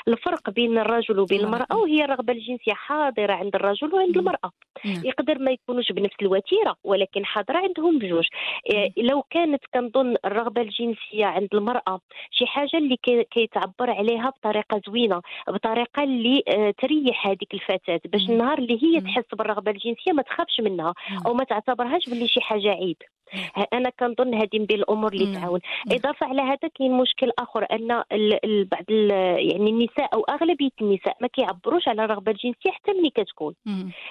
الفرق 0.08 0.50
بين 0.50 0.78
الرجل 0.78 1.18
وبين 1.18 1.40
المرأة 1.40 1.76
وهي 1.76 2.04
الرغبة 2.04 2.32
الجنسية 2.32 2.72
حاضرة 2.72 3.32
عند 3.32 3.54
الرجل 3.54 3.94
وعند 3.94 4.16
المرأة. 4.16 4.50
نعم. 4.84 5.02
يقدر 5.04 5.38
ما 5.38 5.50
يكونوش 5.50 5.92
بنفس 5.92 6.16
الوتيرة 6.22 6.76
ولكن 6.84 7.24
حاضرة 7.24 7.58
عندهم 7.58 7.98
بجوج. 7.98 8.26
آه، 8.74 8.90
لو 8.96 9.22
كانت 9.30 9.62
كنظن 9.74 10.16
الرغبة 10.24 10.62
الجنسية 10.62 11.24
عند 11.24 11.48
المرأة 11.54 12.00
شي 12.30 12.46
حاجة 12.46 12.76
اللي 12.76 12.96
كيتعبر 13.30 13.90
عليها 13.90 14.30
بطريقة 14.30 14.80
زوينة 14.86 15.20
بطريقة 15.48 16.02
اللي 16.02 16.42
آه، 16.48 16.74
تريح 16.78 17.26
هذيك 17.26 17.54
الفتاة 17.54 18.00
باش 18.04 18.30
النهار 18.30 18.58
اللي 18.58 18.78
هي 18.82 19.00
تحس 19.00 19.34
بالرغبة 19.34 19.70
الجنسية 19.70 20.12
ما 20.12 20.22
تخافش 20.22 20.60
منها 20.60 20.94
أو 21.26 21.34
ما 21.34 21.44
تعتبرهاش 21.44 22.08
باللي 22.08 22.28
شي 22.28 22.40
حاجة 22.40 22.68
عيب. 22.68 22.96
أنا 23.72 23.90
كنظن 23.90 24.34
هذه 24.34 24.58
من 24.58 24.64
بين 24.64 24.78
الأمور 24.78 25.12
اللي 25.12 25.34
تعاون. 25.40 25.60
إضافة 25.92 26.26
على 26.26 26.42
هذا 26.42 26.68
كاين 26.74 26.92
مشكل 26.92 27.30
آخر 27.38 27.66
أن 27.72 27.88
بعض 28.72 28.90
يعني 29.38 29.70
النساء 29.70 30.14
أو 30.14 30.24
أغلبية 30.24 30.70
النساء 30.82 31.16
ما 31.20 31.28
كيعبروش 31.28 31.88
على 31.88 32.04
الرغبة 32.04 32.32
الجنسية 32.32 32.70
حتى 32.70 32.92
ملي 32.92 33.10
كتكون. 33.10 33.54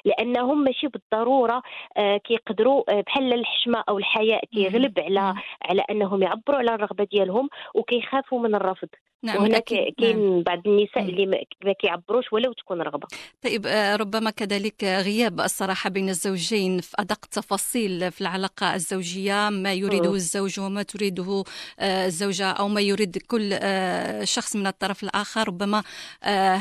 لأنهم 0.06 0.64
ماشي 0.64 0.88
بالضرورة 0.88 1.62
آه، 1.98 2.18
كيقدروا 2.18 2.84
آه، 2.92 3.02
بحال 3.02 3.34
الحشمة 3.34 3.84
أو 3.90 3.98
الحياء 3.98 4.46
كيغلب 4.46 5.00
على 5.00 5.34
على 5.66 5.84
أنهم 5.92 6.24
يعبروا 6.24 6.58
على 6.58 6.76
الرغبة 6.76 7.04
ديالهم 7.04 7.50
وكيخافوا 7.76 8.40
من 8.40 8.56
الرفض. 8.56 8.88
نعم 9.24 9.38
وهنا 9.38 9.60
كاين 9.60 9.96
نعم. 10.00 10.44
بعض 10.44 10.68
النساء 10.68 11.04
اللي 11.04 11.26
ما 11.66 11.74
كيعبروش 11.74 12.34
ولو 12.34 12.54
تكون 12.54 12.82
رغبة. 12.82 13.08
طيب 13.42 13.66
آه، 13.68 13.96
ربما 13.96 14.30
كذلك 14.30 14.84
غياب 14.84 15.40
الصراحة 15.40 15.90
بين 15.90 16.10
الزوجين 16.10 16.82
في 16.82 16.96
أدق 17.00 17.20
التفاصيل 17.24 18.12
في 18.12 18.22
العلاقة 18.22 18.76
الزوجية 18.76 19.50
ما 19.50 19.74
يريده 19.74 20.14
الزوج 20.14 20.60
وما 20.60 20.84
تريده 20.84 21.44
آه، 21.80 22.06
الزوجة 22.06 22.52
أو 22.52 22.68
ما 22.68 22.82
يريد 22.82 23.18
كل 23.18 23.50
آه، 23.54 24.24
شخص 24.24 24.56
من 24.56 24.68
الطرف 24.68 25.04
الآخر. 25.04 25.48
ربما 25.48 25.84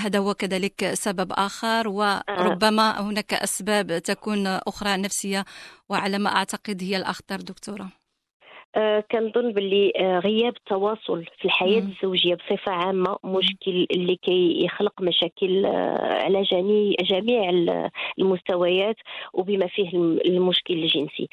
هذا 0.02 0.18
هو 0.18 0.34
كذلك 0.34 0.94
سبب 0.94 1.32
آخر. 1.32 1.88
وربما 1.88 3.00
هناك 3.00 3.34
أسباب 3.34 3.98
تكون 3.98 4.46
أخرى 4.46 4.96
نفسية 4.96 5.44
وعلى 5.88 6.18
ما 6.18 6.36
أعتقد 6.36 6.82
هي 6.82 6.96
الأخطر 6.96 7.36
دكتورة. 7.36 7.88
كنظن 9.10 9.52
باللي 9.52 9.92
آه، 9.96 10.18
غياب 10.18 10.56
التواصل 10.56 11.24
في 11.38 11.44
الحياة 11.44 11.80
مم. 11.80 11.88
الزوجية 11.88 12.34
بصفة 12.34 12.72
عامة 12.72 13.16
مشكل 13.24 13.86
اللي 13.90 14.16
كيخلق 14.16 15.02
مشاكل 15.02 15.66
آه، 15.66 16.22
على 16.24 16.42
جميع 16.42 16.94
جميع 17.00 17.50
المستويات 18.18 18.96
وبما 19.32 19.66
فيه 19.66 19.88
المشكل 20.26 20.74
الجنسي. 20.74 21.28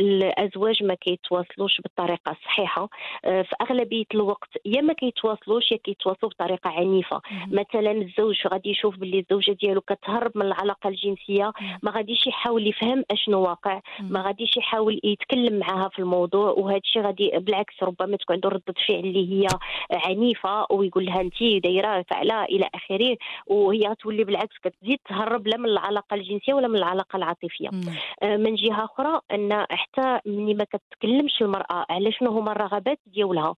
الأزواج 0.00 0.82
ما 0.84 0.94
كيتواصلوش 0.94 1.80
بالطريقة 1.80 2.30
الصحيحة. 2.32 2.88
في 3.22 3.54
أغلبية 3.60 4.04
الوقت 4.14 4.48
يا 4.64 4.80
ما 4.80 4.92
كيتواصلوش 4.92 5.72
يا 5.72 5.76
كيتواصلوا 5.76 6.30
بطريقة 6.30 6.70
عنيفة. 6.70 7.20
مم. 7.30 7.48
مثلا 7.60 7.92
الزوج 7.92 8.46
غادي 8.46 8.70
يشوف 8.70 8.96
باللي 8.96 9.18
الزوجة 9.18 9.52
ديالو 9.52 9.80
كتهرب 9.80 10.32
من 10.34 10.46
العلاقة 10.46 10.88
الجنسية 10.88 11.52
ما 11.82 11.90
غاديش 11.90 12.26
يحاول 12.26 12.66
يفهم 12.66 13.04
أشنو 13.10 13.40
واقع 13.42 13.80
ما 14.00 14.22
غاديش 14.22 14.56
يحاول 14.56 15.00
يتكلم 15.04 15.58
معها 15.58 15.88
في 15.88 15.98
الموضوع. 15.98 16.41
وهذا 16.42 16.76
الشيء 16.76 17.02
غادي 17.02 17.30
بالعكس 17.34 17.74
ربما 17.82 18.16
تكون 18.16 18.36
عنده 18.36 18.48
ردة 18.48 18.74
فعل 18.88 18.98
اللي 18.98 19.32
هي 19.32 19.46
عنيفة 19.90 20.66
ويقول 20.70 21.06
لها 21.06 21.20
أنت 21.20 21.42
دايره 21.42 22.04
فعلا 22.10 22.44
إلى 22.44 22.68
آخره 22.74 23.16
وهي 23.46 23.94
تولي 24.00 24.24
بالعكس 24.24 24.54
كتزيد 24.64 24.98
تهرب 25.08 25.46
لا 25.46 25.56
من 25.56 25.64
العلاقة 25.66 26.14
الجنسية 26.14 26.54
ولا 26.54 26.68
من 26.68 26.76
العلاقة 26.76 27.16
العاطفية. 27.16 27.68
آه، 28.22 28.36
من 28.36 28.54
جهة 28.54 28.84
أخرى 28.84 29.20
أن 29.32 29.66
حتى 29.70 30.18
ملي 30.26 30.54
ما 30.54 30.64
كتكلمش 30.64 31.42
المرأة 31.42 31.86
على 31.90 32.12
شنو 32.12 32.30
هما 32.30 32.52
الرغبات 32.52 32.98
ديالها 33.06 33.54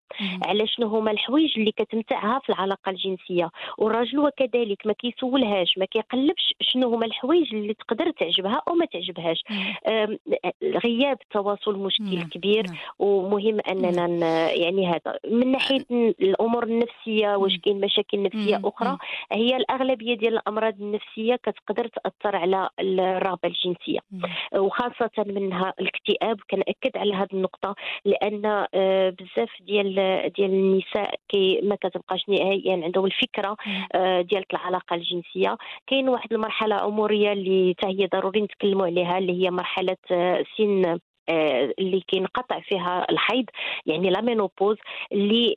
على 0.46 0.66
شنو 0.66 0.86
هما 0.86 1.10
الحوايج 1.10 1.58
اللي 1.58 1.72
كتمتعها 1.72 2.38
في 2.38 2.48
العلاقة 2.52 2.90
الجنسية. 2.90 3.50
والراجل 3.78 4.18
وكذلك 4.18 4.86
ما 4.86 4.92
كيسولهاش 4.92 5.78
ما 5.78 5.84
كيقلبش 5.84 6.54
شنو 6.60 6.94
هما 6.94 7.06
الحوايج 7.06 7.54
اللي 7.54 7.74
تقدر 7.74 8.10
تعجبها 8.10 8.62
أو 8.68 8.74
ما 8.74 8.84
تعجبهاش. 8.86 9.44
غياب 10.84 11.18
التواصل 11.22 11.78
مشكل 11.78 12.22
كبير. 12.22 12.64
ومهم 12.98 13.60
أننا 13.68 14.52
يعني 14.52 14.86
هذا. 14.88 15.18
من 15.30 15.52
ناحية 15.52 15.84
الأمور 16.20 16.64
النفسية 16.64 17.36
واش 17.36 17.58
كاين 17.58 17.80
مشاكل 17.80 18.22
نفسية 18.22 18.60
أخرى 18.64 18.98
هي 19.32 19.56
الأغلبية 19.56 20.14
ديال 20.14 20.32
الأمراض 20.32 20.74
النفسية 20.80 21.36
كتقدر 21.36 21.86
تأثر 21.86 22.36
على 22.36 22.68
الرغبة 22.80 23.48
الجنسية. 23.48 23.98
وخاصة 24.56 25.10
منها 25.18 25.74
الاكتئاب 25.80 26.40
كنأكد 26.50 26.96
على 26.96 27.14
هذه 27.14 27.32
النقطة 27.32 27.74
لأن 28.04 28.66
آه، 28.74 29.10
بزاف 29.10 29.50
ديال 29.60 29.94
ديال 30.36 30.50
النساء 30.50 31.14
كي 31.28 31.60
ما 31.62 31.74
كتبقاش 31.74 32.28
نهائيا 32.28 32.84
عندهم 32.84 33.06
الفكرة 33.06 33.56
آه، 33.94 34.20
ديال 34.20 34.44
العلاقة 34.52 34.94
الجنسية. 34.94 35.56
كاين 35.86 36.08
واحد 36.08 36.32
المرحلة 36.32 36.74
عمريه 36.74 37.32
اللي 37.32 37.74
حتى 37.84 38.02
هي 38.02 38.06
ضروري 38.06 38.40
نتكلموا 38.40 38.86
عليها 38.86 39.18
اللي 39.18 39.44
هي 39.44 39.50
مرحلة 39.50 39.96
آه، 40.10 40.44
سن 40.58 40.98
اللي 41.28 42.00
كينقطع 42.00 42.60
فيها 42.60 43.06
الحيض 43.10 43.44
يعني 43.86 44.10
لا 44.10 44.20
مينوبوز 44.20 44.76
اللي 45.12 45.54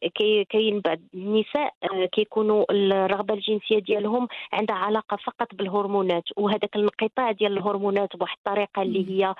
كاين 0.50 0.80
بعض 0.80 1.00
النساء 1.14 1.74
آه، 1.84 2.06
كيكونوا 2.06 2.66
الرغبة 2.72 3.34
الجنسية 3.34 3.80
ديالهم 3.80 4.28
عندها 4.54 4.76
علاقة 4.76 5.18
فقط 5.18 5.56
بالهرمونات 5.56 6.24
وهذاك 6.38 6.76
الانقطاع 6.76 7.32
ديال 7.32 7.58
الهرمونات 7.58 8.16
بواحد 8.16 8.38
الطريقة 8.38 8.82
اللي 8.82 9.10
هي 9.10 9.36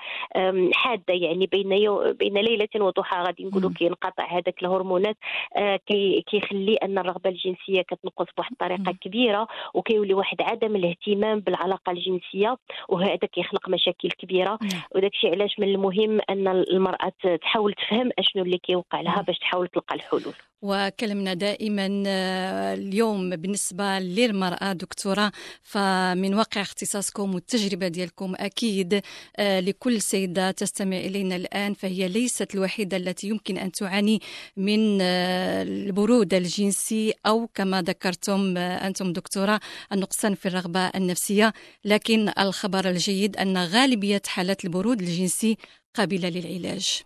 حادة 0.72 1.14
يعني 1.14 1.46
بين 1.46 1.72
يو 1.72 2.12
بين 2.12 2.34
ليلة 2.38 2.68
وضحى 2.76 3.22
غادي 3.22 3.44
نقولوا 3.44 3.70
كينقطع 3.70 4.26
هذاك 4.30 4.62
الهرمونات 4.62 5.16
آه، 5.56 5.80
كيخلي 6.26 6.74
أن 6.74 6.98
الرغبة 6.98 7.30
الجنسية 7.30 7.82
كتنقص 7.82 8.26
بواحد 8.36 8.52
الطريقة 8.52 8.92
كبيرة 9.00 9.48
وكيولي 9.74 10.14
واحد 10.14 10.42
عدم 10.42 10.76
الاهتمام 10.76 11.40
بالعلاقة 11.40 11.92
الجنسية 11.92 12.56
وهذا 12.88 13.26
كيخلق 13.32 13.68
مشاكل 13.68 14.08
كبيرة. 14.08 14.58
وداك 14.94 15.12
الشيء 15.14 15.30
علاش 15.30 15.58
من 15.58 15.68
المهم 15.68 16.17
أن 16.30 16.48
المرأة 16.48 17.12
تحاول 17.40 17.72
تفهم 17.72 18.10
أشنو 18.18 18.42
اللي 18.42 18.58
كيوقع 18.58 19.00
لها 19.00 19.22
باش 19.22 19.38
تحاول 19.38 19.68
تلقى 19.68 19.94
الحلول. 19.94 20.34
وكلمنا 20.62 21.34
دائما 21.34 22.02
آه، 22.06 22.74
اليوم 22.74 23.30
بالنسبة 23.30 23.98
للمرأة 23.98 24.72
دكتورة 24.72 25.32
فمن 25.62 26.34
واقع 26.34 26.60
اختصاصكم 26.60 27.34
والتجربة 27.34 27.88
ديالكم 27.88 28.34
أكيد 28.36 29.02
آه، 29.36 29.60
لكل 29.60 30.02
سيدة 30.02 30.50
تستمع 30.50 30.96
إلينا 30.96 31.36
الآن 31.36 31.74
فهي 31.74 32.08
ليست 32.08 32.54
الوحيدة 32.54 32.96
التي 32.96 33.28
يمكن 33.28 33.58
أن 33.58 33.72
تعاني 33.72 34.20
من 34.56 34.98
آه، 35.00 35.62
البرود 35.62 36.34
الجنسي 36.34 37.14
أو 37.26 37.46
كما 37.54 37.82
ذكرتم 37.82 38.56
أنتم 38.58 39.12
دكتورة 39.12 39.60
النقصان 39.92 40.34
في 40.34 40.48
الرغبة 40.48 40.80
النفسية. 40.80 41.52
لكن 41.84 42.32
الخبر 42.38 42.90
الجيد 42.90 43.36
أن 43.36 43.56
غالبية 43.56 44.22
حالات 44.26 44.64
البرود 44.64 45.00
الجنسي 45.02 45.56
قابلة 45.94 46.28
للعلاج. 46.28 47.02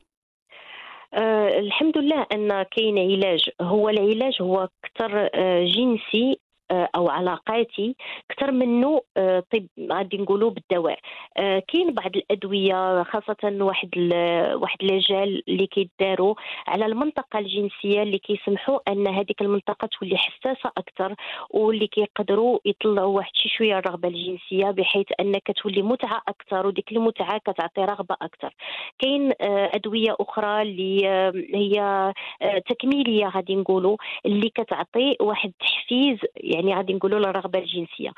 الحمد 1.58 1.98
لله 1.98 2.26
أن 2.32 2.62
كاين 2.62 2.98
علاج. 2.98 3.50
هو 3.60 3.88
العلاج 3.88 4.42
هو 4.42 4.68
أكثر 4.84 5.30
أه 5.34 5.64
جنسي 5.64 6.32
آه، 6.32 6.51
أو 6.70 7.08
علاقاتي 7.08 7.96
أكثر 8.30 8.52
منه 8.52 9.00
آه، 9.16 9.42
طب 9.52 9.66
غادي 9.92 10.16
نقولوا 10.16 10.50
بالدواء. 10.50 10.98
آه، 11.36 11.62
كاين 11.68 11.94
بعض 11.94 12.16
الأدوية 12.16 13.02
خاصة 13.02 13.36
واحد 13.64 13.88
واحد 14.54 14.78
لجال 14.82 15.42
اللي 15.48 15.66
كيداروا 15.66 16.34
على 16.66 16.86
المنطقة 16.86 17.38
الجنسية 17.38 18.02
اللي 18.02 18.18
كيسمحوا 18.18 18.78
أن 18.88 19.08
هذيك 19.08 19.42
المنطقة 19.42 19.88
تولي 19.98 20.16
حساسة 20.16 20.70
أكثر 20.78 21.14
واللي 21.50 21.86
كيقدروا 21.86 22.58
يطلعوا 22.64 23.16
واحد 23.16 23.30
شي 23.34 23.48
شوية 23.48 23.78
الرغبة 23.78 24.08
الجنسية 24.08 24.70
بحيث 24.70 25.06
أنك 25.20 25.52
تولي 25.62 25.82
متعة 25.82 26.22
أكثر 26.28 26.66
وديك 26.66 26.92
المتعة 26.92 27.38
كتعطي 27.38 27.80
رغبة 27.80 28.16
أكثر. 28.22 28.54
كاين 28.98 29.32
أدوية 29.74 30.16
أخرى 30.20 30.62
اللي 30.62 31.06
هي 31.54 32.12
تكميلية 32.68 33.26
غادي 33.26 33.56
نقولوا 33.56 33.96
اللي 34.26 34.48
كتعطي 34.48 35.16
واحد 35.20 35.48
التحفيز 35.48 36.18
يعني 36.36 36.61
يعني 36.62 36.76
غادي 36.76 36.94
نقولوا 36.94 37.18
الرغبه 37.18 37.58
الجنسية. 37.58 38.10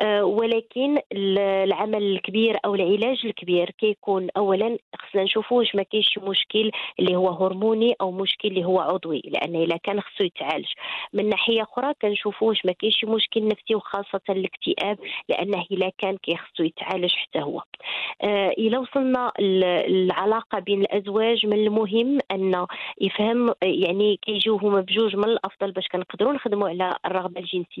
أه 0.00 0.24
ولكن 0.24 0.98
العمل 1.12 2.02
الكبير 2.02 2.58
أو 2.64 2.74
العلاج 2.74 3.20
الكبير 3.24 3.70
كيكون 3.70 4.28
اولا 4.36 4.78
خصنا 4.98 5.22
نشوفوا 5.22 5.58
واش 5.58 5.74
ما 5.74 5.82
كاينش 5.82 6.18
مشكل 6.18 6.70
اللي 7.00 7.16
هو 7.16 7.28
هرموني 7.28 7.94
أو 8.00 8.10
مشكل 8.10 8.48
اللي 8.48 8.64
هو 8.64 8.80
عضوي 8.80 9.22
لأن 9.24 9.56
إلا 9.56 9.76
كان 9.76 10.00
خصو 10.00 10.24
يتعالج. 10.24 10.66
من 11.12 11.28
ناحية 11.28 11.62
أخرى 11.62 11.92
كنشوفوا 12.02 12.48
واش 12.48 12.66
ما 12.66 12.72
كاينش 12.72 13.04
مشكل 13.04 13.48
نفسي 13.48 13.74
وخاصة 13.74 14.20
الاكتئاب 14.30 14.98
لأنه 15.28 15.64
إلا 15.70 15.90
كان 15.98 16.16
كيخصو 16.16 16.62
يتعالج 16.62 17.12
حتى 17.14 17.42
هو. 17.42 17.62
أه 18.22 18.48
إلا 18.48 18.78
وصلنا 18.78 19.32
العلاقه 19.38 20.58
بين 20.58 20.80
الأزواج 20.80 21.46
من 21.46 21.66
المهم 21.66 22.18
أن 22.30 22.66
يفهم 23.00 23.54
يعني 23.62 24.18
كيجيو 24.22 24.56
هما 24.56 24.80
بجوج 24.80 25.16
من 25.16 25.24
الأفضل 25.24 25.72
باش 25.72 25.88
كنقدروا 25.88 26.32
نخدموا 26.32 26.68
على 26.68 26.96
الرغبة 27.06 27.40
الجنسية. 27.40 27.77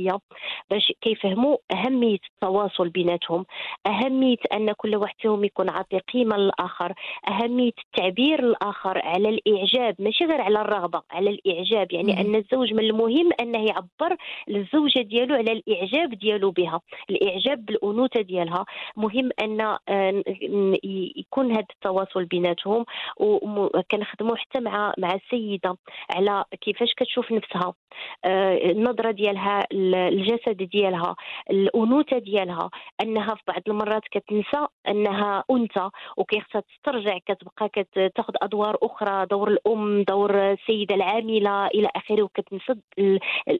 باش 0.70 0.92
كيفهموا 1.00 1.56
أهمية 1.72 2.18
التواصل 2.34 2.88
بيناتهم 2.88 3.46
أهمية 3.86 4.36
أن 4.52 4.72
كل 4.72 4.96
واحد 4.96 5.14
فيهم 5.18 5.44
يكون 5.44 5.70
عاطي 5.70 5.98
قيمة 5.98 6.36
للآخر 6.36 6.94
أهمية 7.28 7.72
التعبير 7.84 8.44
للاخر 8.44 8.98
على 9.04 9.28
الإعجاب 9.28 9.94
ماشي 9.98 10.24
غير 10.24 10.40
على 10.40 10.60
الرغبة 10.60 11.02
على 11.10 11.30
الإعجاب. 11.30 11.92
يعني 11.92 12.12
مم. 12.12 12.18
أن 12.18 12.34
الزوج 12.34 12.72
من 12.72 12.84
المهم 12.84 13.30
أنه 13.40 13.64
يعبر 13.64 14.16
للزوجة 14.48 15.00
ديالو 15.00 15.34
على 15.34 15.52
الإعجاب 15.52 16.14
ديالو 16.14 16.50
بها 16.50 16.80
الإعجاب 17.10 17.64
بالأنوثة 17.64 18.20
ديالها. 18.20 18.64
مهم 18.96 19.30
أن 19.42 19.60
آه، 19.88 20.22
يكون 21.16 21.52
هذا 21.52 21.66
التواصل 21.70 22.24
بيناتهم. 22.24 22.84
وكنخدموا 23.16 24.36
حتى 24.36 24.60
مع 24.60 24.94
مع 24.98 25.14
السيدة 25.14 25.76
على 26.10 26.44
كيفاش 26.60 26.94
كتشوف 26.94 27.32
نفسها 27.32 27.74
آه، 28.24 28.70
النظرة 28.70 29.10
ديالها 29.10 29.66
الجسد 29.94 30.56
ديالها 30.62 31.16
الأنوثة 31.50 32.18
ديالها 32.18 32.70
أنها 33.00 33.34
في 33.34 33.42
بعض 33.48 33.62
المرات 33.68 34.02
كتنسى 34.10 34.66
أنها 34.88 35.44
أنثى 35.50 35.90
وكيخصها 36.16 36.60
تسترجع 36.60 37.18
كتبقى 37.26 37.68
كتاخذ 37.68 38.34
أدوار 38.42 38.76
أخرى 38.82 39.26
دور 39.26 39.48
الأم 39.48 40.02
دور 40.02 40.52
السيدة 40.52 40.94
العاملة 40.94 41.66
إلى 41.66 41.88
آخره 41.96 42.22
وكتنسى 42.22 42.74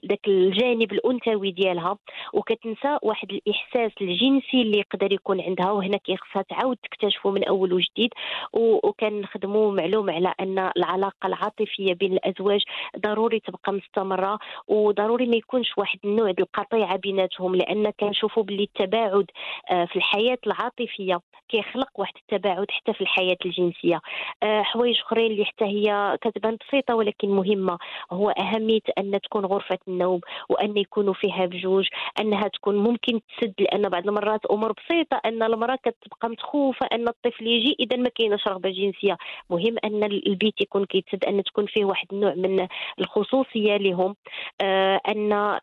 ذاك 0.09 0.29
الجانب 0.29 0.93
الأنثوي 0.93 1.51
ديالها 1.51 1.97
وكتنسى 2.33 2.99
واحد 3.03 3.33
الإحساس 3.33 3.93
الجنسي 4.01 4.62
اللي 4.62 4.79
يقدر 4.79 5.12
يكون 5.12 5.41
عندها 5.41 5.71
وهنا 5.71 5.97
كيخصها 5.97 6.43
تعاود 6.43 6.77
تكتشفه 6.77 7.31
من 7.31 7.45
أول 7.45 7.73
وجديد 7.73 8.11
وكنخدموا 8.53 9.73
معلوم 9.73 10.11
على 10.11 10.35
أن 10.41 10.71
العلاقة 10.77 11.27
العاطفية 11.27 11.95
بين 11.95 12.12
الأزواج 12.12 12.61
ضروري 12.99 13.41
تبقى 13.41 13.73
مستمرة 13.73 14.38
وضروري 14.69 15.27
ما 15.27 15.37
يكونش 15.37 15.79
واحد 15.79 15.99
ديال 16.18 16.40
القطيعة 16.40 16.96
بيناتهم 16.96 17.57
لأن 17.57 17.90
كنشوفوا 17.90 18.42
باللي 18.42 18.62
التباعد 18.62 19.26
آه، 19.70 19.85
في 19.85 19.96
الحياة 19.96 20.38
العاطفية 20.46 21.20
كيخلق 21.48 21.88
واحد 21.94 22.14
التباعد 22.16 22.66
حتى 22.70 22.92
في 22.92 23.00
الحياة 23.00 23.37
الجنسية. 23.44 24.00
آه، 24.42 24.62
حوايج 24.62 24.98
أخرين 25.00 25.33
اللي 25.33 25.44
حتى 25.44 25.64
هي 25.64 26.18
كتبان 26.20 26.57
بسيطة 26.68 26.94
ولكن 26.94 27.28
مهمة 27.28 27.78
هو 28.12 28.31
أهمية 28.31 28.81
أن 28.98 29.20
تكون 29.20 29.44
غرفة 29.44 29.78
النوم 29.88 30.20
وأن 30.48 30.76
يكونوا 30.76 31.14
فيها 31.14 31.46
بجوج 31.46 31.87
أنها 32.20 32.48
تكون 32.48 32.76
ممكن 32.76 33.20
تسد 33.28 33.54
لأن 33.59 33.88
بعض 33.88 34.09
المرات 34.09 34.46
أمور 34.46 34.72
بسيطة 34.72 35.20
أن 35.24 35.42
المرأة 35.42 35.76
كتبقى 35.76 36.28
متخوفة 36.28 36.87
أن 36.92 37.09
الطفل 37.09 37.46
يجي 37.46 37.76
إذا 37.81 37.96
ما 37.96 38.09
كاينش 38.09 38.48
رغبة 38.48 38.70
جنسية. 38.70 39.16
مهم 39.50 39.76
أن 39.85 40.04
البيت 40.04 40.61
يكون 40.61 40.85
كيتسد 40.85 41.24
أن 41.24 41.42
تكون 41.42 41.66
فيه 41.66 41.85
واحد 41.85 42.07
النوع 42.12 42.35
من 42.35 42.68
الخصوصية 43.00 43.76
لهم. 43.76 44.16
آه، 44.61 45.00
أن 45.09 45.59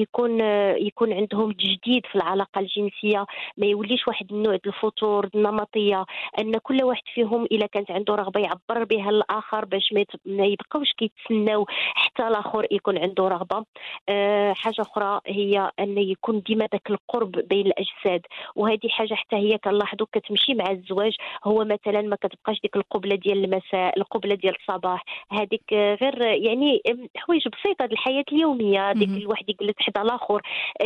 يكون 0.00 0.40
يكون 0.86 1.12
عندهم 1.12 1.52
تجديد 1.52 2.06
في 2.06 2.14
العلاقة 2.14 2.58
الجنسية 2.58 3.26
ما 3.56 3.66
يوليش 3.66 4.08
واحد 4.08 4.32
النوع 4.32 4.58
الفتور 4.66 5.28
النمطية 5.34 6.04
أن 6.38 6.52
كل 6.58 6.82
واحد 6.82 7.02
فيهم 7.14 7.46
اذا 7.50 7.66
كانت 7.66 7.90
عنده 7.90 8.14
رغبة 8.14 8.40
يعبر 8.40 8.84
بها 8.84 9.10
الآخر 9.10 9.64
باش 9.64 9.94
ما 10.26 10.44
يبقاوش 10.44 10.92
كيتسناو 10.92 11.66
حتى 11.94 12.28
الآخر 12.28 12.66
يكون 12.70 12.98
عنده 12.98 13.28
رغبة. 13.28 13.64
أه 14.08 14.52
حاجة 14.52 14.80
أخرى 14.80 15.20
هي 15.26 15.70
أن 15.80 15.98
يكون 15.98 16.40
ديما 16.40 16.68
ذاك 16.72 16.90
القرب 16.90 17.30
بين 17.30 17.66
الأجساد 17.66 18.20
وهذه 18.56 18.88
حاجة 18.88 19.14
حتى 19.14 19.36
هي 19.36 19.58
كنلاحظوا 19.58 20.06
كتمشي 20.12 20.54
مع 20.54 20.70
الزواج 20.70 21.16
هو 21.44 21.64
مثلا 21.64 22.02
ما 22.02 22.16
كتبقاش 22.16 22.60
ديك 22.60 22.76
القبلة 22.76 23.16
ديال 23.16 23.44
المساء 23.44 23.98
القبلة 23.98 24.34
ديال 24.34 24.56
الصباح 24.60 25.04
هذيك 25.32 25.72
غير 25.72 26.22
يعني 26.22 26.82
حوايج 27.16 27.48
بسيطة 27.48 27.84
الحياة 27.84 28.24
اليومية 28.32 28.92
ديك 28.92 29.08
الواحد 29.08 29.50
يقول 29.50 29.68
لك 29.68 29.80
واحد 29.90 29.98
على 29.98 30.06
الآخر 30.06 30.42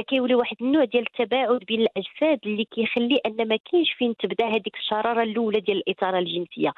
كيولي 0.08 0.34
واحد 0.34 0.56
النوع 0.60 0.84
ديال 0.84 1.04
التباعد 1.06 1.60
بين 1.68 1.80
الأجساد 1.80 2.38
اللي 2.46 2.64
كيخلي 2.64 3.18
أن 3.26 3.48
ما 3.48 3.58
كاينش 3.70 3.92
فين 3.92 4.16
تبدأ 4.16 4.46
هذيك 4.46 4.76
الشرارة 4.76 5.22
الأولى 5.22 5.60
ديال 5.60 5.76
الاثاره 5.76 6.18
الجنسية. 6.18 6.72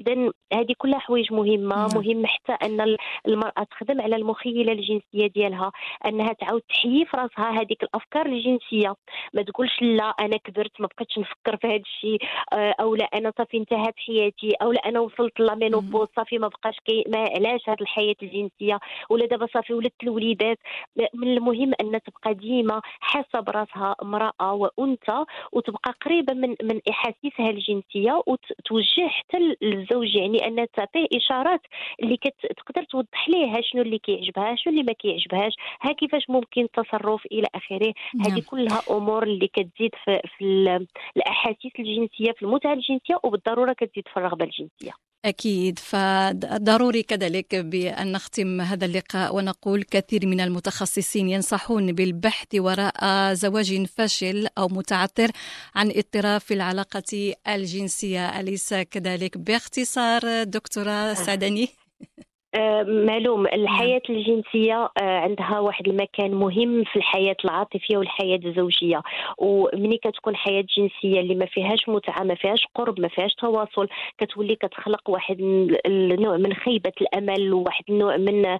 اذا 0.00 0.32
هذه 0.54 0.74
كلها 0.78 0.98
حوايج 0.98 1.32
مهمة 1.32 1.76
نعم. 1.76 1.88
مهم 1.94 2.26
حتى 2.26 2.52
أن 2.52 2.96
المرأة 3.28 3.66
تخدم 3.70 4.00
على 4.00 4.16
المخيلة 4.16 4.72
الجنسية 4.72 5.26
ديالها 5.34 5.72
أنها 6.06 6.32
تعاود 6.32 6.62
تحيي 6.68 7.04
في 7.04 7.16
راسها 7.16 7.60
هذيك 7.60 7.82
الأفكار 7.82 8.26
الجنسية. 8.26 8.94
ما 9.34 9.42
تقولش 9.42 9.82
لا 9.82 10.14
أنا 10.20 10.36
كبرت 10.36 10.80
ما 10.80 10.88
بقيتش 10.96 11.18
نفكر 11.18 11.56
في 11.56 11.66
هذا 11.66 11.76
الشيء 11.76 12.18
آه، 12.52 12.74
أو 12.80 12.94
لا 12.94 13.04
أنا 13.04 13.32
صافي 13.38 13.56
انتهت 13.56 13.94
حياتي 13.96 14.52
أو 14.62 14.72
لا 14.72 14.80
أنا 14.88 15.00
وصلت 15.00 15.40
لامينوبوز 15.40 16.08
صافي 16.16 16.38
ما 16.38 16.48
بقاش 16.48 16.76
كي 16.86 17.04
ما 17.08 17.18
علاش 17.18 17.68
هذه 17.68 17.80
الحياة 17.80 18.14
الجنسية؟ 18.22 18.78
ولا 19.10 19.26
دابا 19.26 19.46
صافي 19.54 19.74
ولدت 19.74 20.02
الوليدات. 20.02 20.58
من 21.14 21.28
المهم 21.28 21.71
ان 21.80 22.00
تبقى 22.06 22.34
ديما 22.34 22.80
حاسه 23.00 23.40
براسها 23.40 23.96
امرأة 24.02 24.52
وأنثى 24.52 25.24
وتبقى 25.52 25.94
قريبة 26.04 26.34
من 26.34 26.48
من 26.62 26.80
إحاسيسها 26.90 27.50
الجنسية 27.50 28.22
وتوجه 28.26 29.08
حتى 29.08 29.38
للزوج 29.62 30.14
يعني 30.14 30.46
أن 30.46 30.66
تعطيه 30.76 31.06
إشارات 31.16 31.60
اللي 32.02 32.16
كتقدر 32.16 32.84
توضح 32.84 33.28
ليه 33.28 33.60
شنو 33.62 33.82
اللي 33.82 33.98
كيعجبها 33.98 34.54
شنو 34.56 34.72
اللي 34.72 34.82
ما 34.82 34.92
كيعجبهاش 34.92 35.52
ها 35.82 35.92
كيفاش 35.92 36.22
ممكن 36.30 36.62
التصرف 36.62 37.26
إلى 37.32 37.46
آخره. 37.54 37.92
هذه 38.20 38.30
نعم. 38.30 38.40
كلها 38.40 38.80
أمور 38.90 39.22
اللي 39.22 39.46
كتزيد 39.48 39.90
في, 40.04 40.20
في 40.38 40.44
ال- 40.44 40.86
الأحاسيس 41.16 41.72
الجنسية 41.78 42.32
في 42.32 42.42
المتعة 42.42 42.72
الجنسية 42.72 43.18
وبالضرورة 43.24 43.72
كتزيد 43.72 44.04
في 44.12 44.16
الرغبة 44.16 44.44
الجنسية. 44.44 44.92
أكيد. 45.24 45.78
فضروري 45.78 47.02
كذلك 47.02 47.54
بأن 47.54 48.12
نختم 48.12 48.60
هذا 48.60 48.86
اللقاء 48.86 49.36
ونقول 49.36 49.82
كثير 49.82 50.26
من 50.26 50.40
المتخصصين 50.40 51.28
ينصحون 51.62 51.92
بالبحث 51.92 52.54
وراء 52.54 53.34
زواج 53.34 53.84
فاشل 53.86 54.48
أو 54.58 54.68
متعثر 54.68 55.30
عن 55.74 55.90
اضطراب 55.90 56.40
في 56.40 56.54
العلاقة 56.54 57.34
الجنسية. 57.48 58.40
أليس 58.40 58.74
كذلك؟ 58.74 59.38
باختصار 59.38 60.42
دكتورة 60.42 61.14
سعدني 61.14 61.81
معلوم 62.86 63.46
الحياة 63.46 64.02
الجنسية 64.10 64.90
آه، 65.02 65.18
عندها 65.18 65.58
واحد 65.58 65.88
المكان 65.88 66.34
مهم 66.34 66.84
في 66.84 66.96
الحياة 66.96 67.36
العاطفية 67.44 67.96
والحياة 67.96 68.40
الزوجية. 68.44 69.02
ومني 69.38 69.96
كتكون 69.96 70.36
حياة 70.36 70.64
جنسية 70.78 71.20
اللي 71.20 71.34
ما 71.34 71.46
فيهاش 71.46 71.88
متعة 71.88 72.22
ما 72.22 72.34
فيهاش 72.34 72.66
قرب 72.74 73.00
ما 73.00 73.08
فيهاش 73.08 73.34
تواصل 73.34 73.88
كتولي 74.18 74.56
كتخلق 74.56 75.10
واحد 75.10 75.36
النوع 75.86 76.36
من 76.36 76.54
خيبة 76.54 76.92
الأمل 77.00 77.52
وواحد 77.52 77.84
النوع 77.88 78.16
من 78.16 78.58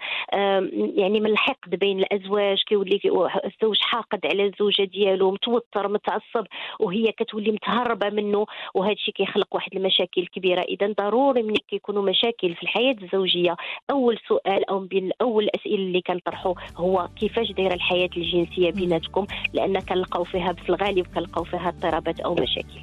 يعني 0.96 1.20
من 1.20 1.26
الحقد 1.26 1.74
بين 1.74 1.98
الأزواج. 1.98 2.62
كيولي 2.66 3.00
الزوج 3.44 3.78
حاقد 3.80 4.26
على 4.26 4.46
الزوجة 4.46 4.82
ديالو 4.82 5.30
متوتر 5.30 5.88
متعصب 5.88 6.46
وهي 6.80 7.12
كتولي 7.12 7.52
متهربة 7.52 8.10
منه. 8.10 8.46
وهذا 8.74 8.92
الشيء 8.92 9.14
كيخلق 9.14 9.54
واحد 9.54 9.76
المشاكل 9.76 10.26
كبيرة. 10.26 10.60
إذا 10.60 10.94
ضروري 11.00 11.42
ملي 11.42 11.60
كيكونوا 11.68 12.02
مشاكل 12.02 12.54
في 12.54 12.62
الحياة 12.62 12.96
الزوجية 13.02 13.56
أول 13.90 14.18
سؤال 14.28 14.70
أو 14.70 14.80
من 14.80 15.10
اول 15.20 15.44
الأسئلة 15.44 15.74
اللي 15.74 16.00
كنطرحوا 16.06 16.54
هو 16.76 17.08
كيفاش 17.20 17.52
دايرة 17.52 17.74
الحياة 17.74 18.08
الجنسية 18.16 18.70
بيناتكم؟ 18.70 19.26
لأن 19.52 19.80
كنلقاو 19.80 20.24
فيها 20.24 20.52
في 20.52 20.68
الغالب 20.68 21.06
كنلقاو 21.14 21.44
فيها 21.44 21.68
اضطرابات 21.68 22.20
أو 22.20 22.34
مشاكل. 22.34 22.80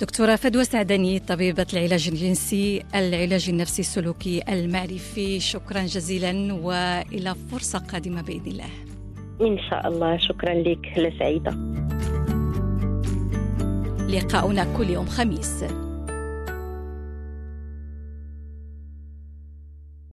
دكتورة 0.00 0.36
فدوى 0.36 0.64
سعدني 0.64 1.18
طبيبة 1.18 1.66
العلاج 1.72 2.08
الجنسي 2.08 2.82
العلاج 2.94 3.48
النفسي 3.48 3.82
السلوكي 3.82 4.42
المعرفي 4.48 5.40
شكرا 5.40 5.80
جزيلا 5.80 6.54
وإلى 6.54 7.34
فرصة 7.34 7.78
قادمة 7.78 8.22
بإذن 8.22 8.46
الله. 8.46 8.70
إن 9.40 9.58
شاء 9.70 9.88
الله. 9.88 10.18
شكرا 10.18 10.54
لك 10.54 10.98
لسعيدة. 10.98 11.50
لقاؤنا 14.08 14.76
كل 14.76 14.90
يوم 14.90 15.06
خميس. 15.06 15.64